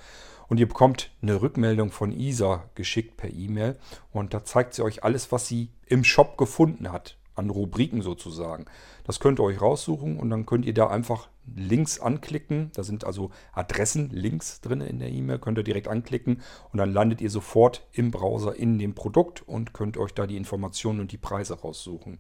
und 0.49 0.61
ihr 0.61 0.69
bekommt 0.69 1.11
eine 1.23 1.41
Rückmeldung 1.41 1.91
von 1.91 2.13
ISA 2.13 2.69
geschickt 2.75 3.17
per 3.17 3.33
E-Mail 3.33 3.79
und 4.13 4.35
da 4.35 4.45
zeigt 4.45 4.75
sie 4.75 4.83
euch 4.83 5.05
alles, 5.05 5.33
was 5.33 5.49
sie 5.49 5.71
im 5.87 6.05
Shop 6.05 6.37
gefunden 6.37 6.93
hat, 6.93 7.17
an 7.35 7.49
Rubriken 7.49 8.03
sozusagen. 8.03 8.67
Das 9.05 9.21
könnt 9.21 9.41
ihr 9.41 9.45
euch 9.45 9.63
raussuchen 9.63 10.19
und 10.19 10.29
dann 10.29 10.45
könnt 10.45 10.67
ihr 10.67 10.75
da 10.75 10.89
einfach 10.89 11.29
Links 11.55 11.99
anklicken. 11.99 12.73
Da 12.75 12.83
sind 12.83 13.05
also 13.05 13.31
Adressen, 13.53 14.11
Links 14.11 14.61
drin 14.61 14.83
in 14.83 14.99
der 14.99 15.11
E-Mail, 15.11 15.39
könnt 15.39 15.57
ihr 15.57 15.65
direkt 15.65 15.89
anklicken 15.89 16.43
und 16.73 16.79
dann 16.79 16.93
landet 16.93 17.23
ihr 17.23 17.31
sofort 17.31 17.87
im 17.93 18.11
Browser 18.11 18.55
in 18.55 18.79
dem 18.79 18.95
Produkt 18.95 19.49
und 19.49 19.73
könnt 19.73 19.97
euch 19.97 20.13
da 20.13 20.27
die 20.27 20.37
Informationen 20.37 21.01
und 21.01 21.13
die 21.13 21.19
Preise 21.19 21.59
raussuchen. 21.59 22.19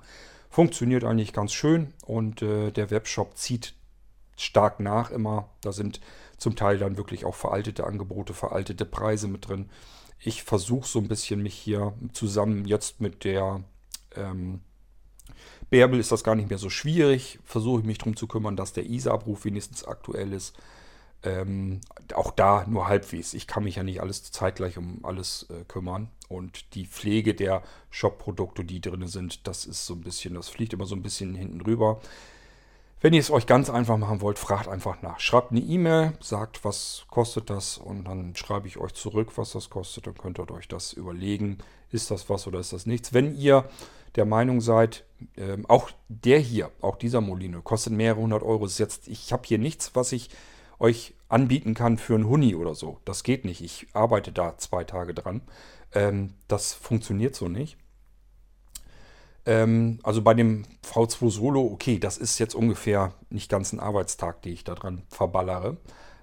Funktioniert 0.51 1.05
eigentlich 1.05 1.33
ganz 1.33 1.53
schön 1.53 1.93
und 2.05 2.43
äh, 2.43 2.71
der 2.71 2.91
Webshop 2.91 3.37
zieht 3.37 3.75
stark 4.37 4.81
nach 4.81 5.11
immer. 5.11 5.49
Da 5.61 5.73
sind 5.73 6.01
zum 6.37 6.57
Teil 6.57 6.79
dann 6.79 6.97
wirklich 6.97 7.25
auch 7.25 7.35
veraltete 7.35 7.85
Angebote, 7.85 8.35
veraltete 8.35 8.85
Preise 8.85 9.29
mit 9.29 9.49
drin. 9.49 9.71
Ich 10.19 10.43
versuche 10.43 10.89
so 10.89 10.99
ein 10.99 11.09
bisschen 11.09 11.43
mich 11.43 11.55
hier 11.55 11.95
zusammen 12.13 12.65
jetzt 12.65 13.01
mit 13.01 13.25
der 13.25 13.65
ähm, 14.15 14.61
Bärbel 15.71 15.99
ist 15.99 16.13
das 16.13 16.25
gar 16.25 16.35
nicht 16.35 16.49
mehr 16.49 16.59
so 16.59 16.71
schwierig. 16.71 17.39
Versuche 17.45 17.81
ich 17.81 17.87
mich 17.87 17.99
darum 17.99 18.17
zu 18.17 18.27
kümmern, 18.27 18.57
dass 18.57 18.73
der 18.73 18.89
ISA-Abruf 18.89 19.45
wenigstens 19.45 19.85
aktuell 19.85 20.33
ist. 20.33 20.57
Ähm, 21.23 21.81
auch 22.15 22.31
da 22.31 22.65
nur 22.69 22.89
halbwegs. 22.89 23.35
Ich 23.35 23.47
kann 23.47 23.65
mich 23.65 23.77
ja 23.77 23.83
nicht 23.83 24.01
alles 24.01 24.31
zeitgleich 24.31 24.79
um 24.79 25.05
alles 25.05 25.47
äh, 25.51 25.65
kümmern. 25.65 26.09
Und 26.29 26.75
die 26.75 26.87
Pflege 26.87 27.35
der 27.35 27.63
Shop-Produkte, 27.91 28.65
die 28.65 28.81
drin 28.81 29.07
sind, 29.07 29.47
das 29.47 29.65
ist 29.65 29.87
so 29.87 29.95
ein 29.95 30.01
bisschen, 30.01 30.35
das 30.35 30.49
fliegt 30.49 30.73
immer 30.73 30.87
so 30.87 30.95
ein 30.97 31.03
bisschen 31.03 31.35
hinten 31.35 31.61
rüber. 31.61 32.01
Wenn 33.01 33.13
ihr 33.13 33.21
es 33.21 33.31
euch 33.31 33.47
ganz 33.47 33.69
einfach 33.69 33.99
machen 33.99 34.23
wollt, 34.23 34.39
fragt 34.39 34.69
einfach 34.69 35.03
nach. 35.03 35.21
Schreibt 35.21 35.53
eine 35.53 35.61
E-Mail, 35.61 36.15
sagt, 36.21 36.65
was 36.65 37.05
kostet 37.11 37.51
das 37.51 37.77
und 37.77 38.05
dann 38.05 38.35
schreibe 38.35 38.67
ich 38.67 38.79
euch 38.79 38.95
zurück, 38.95 39.33
was 39.37 39.53
das 39.53 39.69
kostet. 39.69 40.07
Dann 40.07 40.17
könnt 40.17 40.39
ihr 40.39 40.51
euch 40.51 40.67
das 40.67 40.95
überlegen, 40.95 41.59
ist 41.91 42.11
das 42.11 42.31
was 42.31 42.47
oder 42.47 42.59
ist 42.59 42.73
das 42.73 42.87
nichts. 42.87 43.13
Wenn 43.13 43.37
ihr 43.37 43.69
der 44.17 44.25
Meinung 44.25 44.63
seid, 44.63 45.05
äh, 45.37 45.59
auch 45.69 45.91
der 46.09 46.39
hier, 46.39 46.71
auch 46.81 46.97
dieser 46.97 47.21
Molino, 47.21 47.61
kostet 47.61 47.93
mehrere 47.93 48.23
hundert 48.23 48.43
Euro. 48.43 48.65
Ist 48.65 48.79
jetzt, 48.79 49.09
ich 49.09 49.33
habe 49.33 49.43
hier 49.47 49.59
nichts, 49.59 49.95
was 49.95 50.13
ich 50.13 50.31
euch 50.79 51.15
anbieten 51.29 51.75
kann 51.75 51.99
für 51.99 52.15
einen 52.15 52.29
Huni 52.29 52.55
oder 52.55 52.75
so. 52.75 52.99
Das 53.05 53.23
geht 53.23 53.45
nicht. 53.45 53.61
Ich 53.61 53.89
arbeite 53.93 54.33
da 54.33 54.57
zwei 54.57 54.85
Tage 54.85 55.13
dran. 55.13 55.43
Ähm, 55.97 56.35
das 56.47 56.75
funktioniert 56.75 57.35
so 57.35 57.49
nicht. 57.49 57.79
Ähm, 59.47 59.99
also 60.03 60.21
bei 60.21 60.35
dem 60.35 60.67
V2 60.85 61.31
Solo, 61.31 61.63
okay, 61.65 61.99
das 61.99 62.19
ist 62.19 62.39
jetzt 62.39 62.55
ungefähr 62.55 63.15
nicht 63.31 63.49
ganz 63.49 63.73
ein 63.73 63.81
Arbeitstag, 63.81 64.43
den 64.43 64.53
ich 64.53 64.65
da 64.65 64.75
dran 64.75 65.03
verballere. 65.09 65.79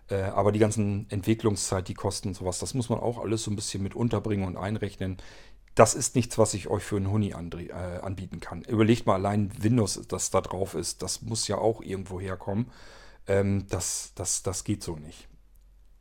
Äh, 0.10 0.22
aber 0.22 0.52
die 0.52 0.60
ganzen 0.60 1.10
Entwicklungszeit, 1.10 1.88
die 1.88 1.96
Kosten 1.96 2.30
und 2.30 2.34
sowas, 2.36 2.60
das 2.60 2.76
muss 2.76 2.90
man 2.90 3.00
auch 3.00 3.18
alles 3.18 3.44
so 3.44 3.52
ein 3.52 3.56
bisschen 3.56 3.82
mit 3.82 3.96
unterbringen 3.96 4.46
und 4.46 4.58
einrechnen. 4.58 5.18
Das 5.74 5.96
ist 5.96 6.16
nichts, 6.16 6.38
was 6.38 6.54
ich 6.54 6.68
euch 6.68 6.84
für 6.84 6.98
einen 6.98 7.10
Huni 7.10 7.30
äh, 7.32 7.74
anbieten 7.74 8.40
kann. 8.40 8.62
Überlegt 8.64 9.08
mal 9.08 9.16
allein 9.16 9.52
Windows, 9.60 10.00
das 10.08 10.30
da 10.30 10.42
drauf 10.42 10.76
ist. 10.76 11.02
Das 11.02 11.24
muss 11.24 11.48
ja 11.48 11.58
auch 11.58 11.82
irgendwo 11.82 12.20
herkommen. 12.20 12.70
Ähm, 13.26 13.66
das, 13.70 14.12
das, 14.14 14.44
das 14.44 14.66
geht 14.66 14.84
so 14.84 14.98
nicht. 14.98 15.28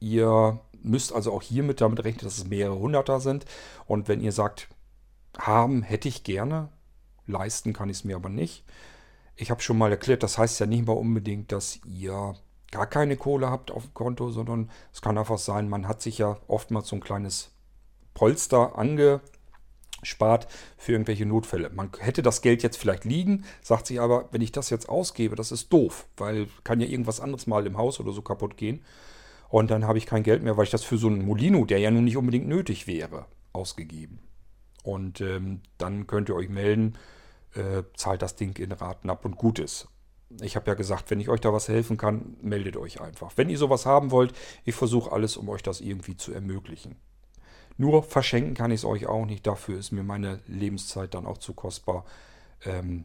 Ihr 0.02 0.58
müsst 0.82 1.12
also 1.12 1.32
auch 1.32 1.42
hiermit 1.42 1.80
damit 1.80 2.02
rechnen, 2.02 2.24
dass 2.24 2.38
es 2.38 2.48
mehrere 2.48 2.76
Hunderter 2.76 3.20
sind. 3.20 3.44
Und 3.86 4.08
wenn 4.08 4.20
ihr 4.20 4.32
sagt, 4.32 4.68
haben 5.38 5.82
hätte 5.82 6.08
ich 6.08 6.24
gerne, 6.24 6.70
leisten 7.28 7.72
kann 7.72 7.88
ich 7.88 7.98
es 7.98 8.04
mir 8.04 8.16
aber 8.16 8.28
nicht. 8.28 8.64
Ich 9.36 9.52
habe 9.52 9.62
schon 9.62 9.78
mal 9.78 9.92
erklärt, 9.92 10.24
das 10.24 10.38
heißt 10.38 10.58
ja 10.58 10.66
nicht 10.66 10.86
mal 10.86 10.94
unbedingt, 10.94 11.52
dass 11.52 11.78
ihr 11.86 12.34
gar 12.72 12.86
keine 12.86 13.16
Kohle 13.16 13.48
habt 13.48 13.70
auf 13.70 13.84
dem 13.84 13.94
Konto, 13.94 14.30
sondern 14.30 14.70
es 14.92 15.02
kann 15.02 15.16
einfach 15.16 15.38
sein, 15.38 15.68
man 15.68 15.86
hat 15.86 16.02
sich 16.02 16.18
ja 16.18 16.36
oftmals 16.48 16.88
so 16.88 16.96
ein 16.96 17.00
kleines 17.00 17.52
Polster 18.12 18.76
ange 18.76 19.20
spart 20.02 20.48
für 20.76 20.92
irgendwelche 20.92 21.26
Notfälle. 21.26 21.70
Man 21.70 21.90
hätte 22.00 22.22
das 22.22 22.42
Geld 22.42 22.64
jetzt 22.64 22.76
vielleicht 22.76 23.04
liegen, 23.04 23.44
sagt 23.62 23.86
sich 23.86 24.00
aber, 24.00 24.28
wenn 24.32 24.40
ich 24.40 24.50
das 24.50 24.68
jetzt 24.70 24.88
ausgebe, 24.88 25.36
das 25.36 25.52
ist 25.52 25.72
doof, 25.72 26.06
weil 26.16 26.48
kann 26.64 26.80
ja 26.80 26.88
irgendwas 26.88 27.20
anderes 27.20 27.46
mal 27.46 27.64
im 27.66 27.78
Haus 27.78 28.00
oder 28.00 28.10
so 28.10 28.20
kaputt 28.20 28.56
gehen. 28.56 28.84
Und 29.52 29.70
dann 29.70 29.86
habe 29.86 29.98
ich 29.98 30.06
kein 30.06 30.22
Geld 30.22 30.42
mehr, 30.42 30.56
weil 30.56 30.64
ich 30.64 30.70
das 30.70 30.82
für 30.82 30.96
so 30.96 31.08
einen 31.08 31.26
Molino, 31.26 31.66
der 31.66 31.78
ja 31.78 31.90
nun 31.90 32.04
nicht 32.04 32.16
unbedingt 32.16 32.48
nötig 32.48 32.86
wäre, 32.86 33.26
ausgegeben. 33.52 34.18
Und 34.82 35.20
ähm, 35.20 35.60
dann 35.76 36.06
könnt 36.06 36.30
ihr 36.30 36.34
euch 36.34 36.48
melden, 36.48 36.94
äh, 37.54 37.82
zahlt 37.94 38.22
das 38.22 38.34
Ding 38.34 38.58
in 38.58 38.72
Raten 38.72 39.10
ab 39.10 39.26
und 39.26 39.36
gut 39.36 39.58
ist. 39.58 39.88
Ich 40.40 40.56
habe 40.56 40.70
ja 40.70 40.74
gesagt, 40.74 41.10
wenn 41.10 41.20
ich 41.20 41.28
euch 41.28 41.40
da 41.40 41.52
was 41.52 41.68
helfen 41.68 41.98
kann, 41.98 42.34
meldet 42.40 42.78
euch 42.78 43.02
einfach. 43.02 43.32
Wenn 43.36 43.50
ihr 43.50 43.58
sowas 43.58 43.84
haben 43.84 44.10
wollt, 44.10 44.32
ich 44.64 44.74
versuche 44.74 45.12
alles, 45.12 45.36
um 45.36 45.50
euch 45.50 45.62
das 45.62 45.82
irgendwie 45.82 46.16
zu 46.16 46.32
ermöglichen. 46.32 46.96
Nur 47.76 48.02
verschenken 48.02 48.54
kann 48.54 48.70
ich 48.70 48.80
es 48.80 48.84
euch 48.86 49.06
auch 49.06 49.26
nicht. 49.26 49.46
Dafür 49.46 49.78
ist 49.78 49.92
mir 49.92 50.02
meine 50.02 50.40
Lebenszeit 50.46 51.12
dann 51.12 51.26
auch 51.26 51.36
zu 51.36 51.52
kostbar. 51.52 52.06
Ähm, 52.64 53.04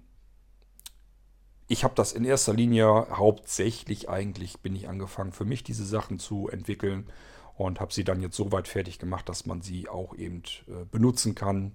ich 1.68 1.84
habe 1.84 1.96
das 1.96 2.14
in 2.14 2.24
erster 2.24 2.54
Linie 2.54 3.08
hauptsächlich 3.12 4.10
eigentlich 4.10 4.60
bin 4.60 4.76
ich 4.76 4.88
angefangen 4.88 5.34
für 5.34 5.46
mich 5.46 5.64
diese 5.64 5.86
Sachen 5.86 6.18
zu 6.18 6.48
entwickeln 6.48 7.08
und 7.56 7.80
habe 7.80 7.94
sie 7.94 8.04
dann 8.04 8.22
jetzt 8.22 8.38
so 8.38 8.52
weit 8.52 8.68
fertig 8.68 9.00
gemacht, 9.00 9.28
dass 9.28 9.46
man 9.46 9.62
sie 9.62 9.90
auch 9.90 10.16
eben 10.16 10.44
äh, 10.68 10.86
benutzen 10.90 11.36
kann 11.36 11.74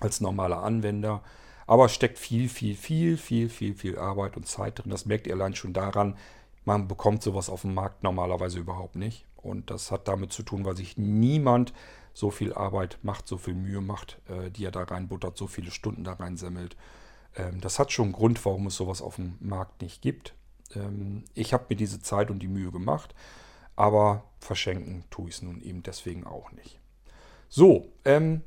als 0.00 0.20
normaler 0.20 0.62
Anwender. 0.62 1.22
Aber 1.66 1.88
steckt 1.88 2.18
viel, 2.18 2.48
viel, 2.48 2.74
viel, 2.74 3.16
viel, 3.16 3.48
viel, 3.48 3.74
viel 3.74 3.98
Arbeit 3.98 4.36
und 4.36 4.46
Zeit 4.46 4.78
drin. 4.78 4.90
Das 4.90 5.06
merkt 5.06 5.26
ihr 5.26 5.34
allein 5.34 5.54
schon 5.54 5.72
daran, 5.72 6.16
man 6.64 6.88
bekommt 6.88 7.22
sowas 7.22 7.48
auf 7.48 7.62
dem 7.62 7.74
Markt 7.74 8.02
normalerweise 8.02 8.58
überhaupt 8.58 8.96
nicht. 8.96 9.24
Und 9.36 9.70
das 9.70 9.90
hat 9.90 10.06
damit 10.08 10.32
zu 10.32 10.42
tun, 10.42 10.64
weil 10.64 10.76
sich 10.76 10.96
niemand 10.98 11.72
so 12.14 12.30
viel 12.30 12.52
Arbeit 12.52 12.98
macht, 13.02 13.26
so 13.26 13.38
viel 13.38 13.54
Mühe 13.54 13.80
macht, 13.80 14.20
äh, 14.28 14.50
die 14.50 14.64
er 14.64 14.70
da 14.70 14.82
reinbuttert, 14.82 15.36
so 15.36 15.46
viele 15.46 15.70
Stunden 15.70 16.04
da 16.04 16.12
reinsemmelt. 16.12 16.76
Ähm, 16.76 16.80
das 17.60 17.78
hat 17.78 17.92
schon 17.92 18.06
einen 18.06 18.12
Grund, 18.12 18.44
warum 18.44 18.66
es 18.66 18.76
sowas 18.76 19.02
auf 19.02 19.16
dem 19.16 19.36
Markt 19.40 19.82
nicht 19.82 20.02
gibt. 20.02 20.34
Ähm, 20.74 21.24
ich 21.34 21.52
habe 21.52 21.66
mir 21.68 21.76
diese 21.76 22.00
Zeit 22.00 22.30
und 22.30 22.40
die 22.40 22.48
Mühe 22.48 22.70
gemacht, 22.70 23.14
aber 23.76 24.24
verschenken 24.38 25.04
tue 25.10 25.28
ich 25.28 25.36
es 25.36 25.42
nun 25.42 25.60
eben 25.62 25.82
deswegen 25.82 26.26
auch 26.26 26.52
nicht. 26.52 26.78
So, 27.48 27.92
ähm, 28.04 28.42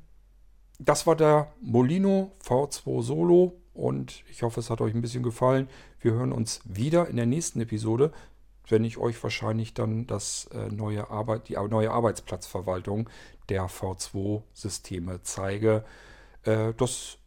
das 0.80 1.08
war 1.08 1.16
der 1.16 1.52
Molino 1.62 2.32
V2 2.44 3.02
Solo 3.02 3.54
und 3.74 4.24
ich 4.30 4.44
hoffe, 4.44 4.60
es 4.60 4.70
hat 4.70 4.82
euch 4.82 4.94
ein 4.94 5.02
bisschen 5.02 5.24
gefallen. 5.24 5.70
Wir 6.00 6.14
hören 6.14 6.32
uns 6.32 6.62
wieder 6.66 7.08
in 7.08 7.16
der 7.16 7.26
nächsten 7.26 7.62
Episode, 7.62 8.12
wenn 8.68 8.84
ich 8.84 8.98
euch 8.98 9.22
wahrscheinlich 9.22 9.74
dann 9.74 10.08
das 10.08 10.46
äh, 10.54 10.70
neue 10.70 11.10
Arbeit, 11.10 11.50
die 11.50 11.54
neue 11.54 11.92
Arbeitsplatzverwaltung 11.92 13.10
der 13.50 13.68
V2-Systeme 13.68 15.22
zeige. 15.24 15.86
Äh, 16.44 16.74
das 16.74 17.18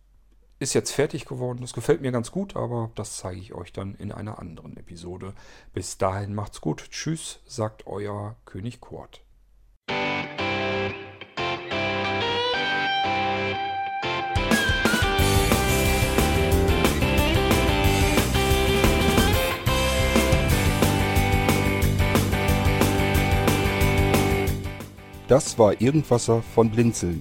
ist 0.58 0.74
jetzt 0.74 0.90
fertig 0.90 1.24
geworden. 1.24 1.60
Das 1.60 1.72
gefällt 1.72 2.00
mir 2.00 2.12
ganz 2.12 2.30
gut, 2.32 2.56
aber 2.56 2.90
das 2.94 3.16
zeige 3.16 3.40
ich 3.40 3.54
euch 3.54 3.72
dann 3.72 3.94
in 3.94 4.12
einer 4.12 4.38
anderen 4.38 4.76
Episode. 4.76 5.34
Bis 5.72 5.98
dahin 5.98 6.34
macht's 6.34 6.60
gut. 6.60 6.90
Tschüss, 6.90 7.40
sagt 7.46 7.86
euer 7.86 8.36
König 8.44 8.80
Kurt. 8.80 9.22
Das 25.28 25.58
war 25.58 25.78
Irgendwasser 25.78 26.40
von 26.40 26.70
Blinzeln. 26.70 27.20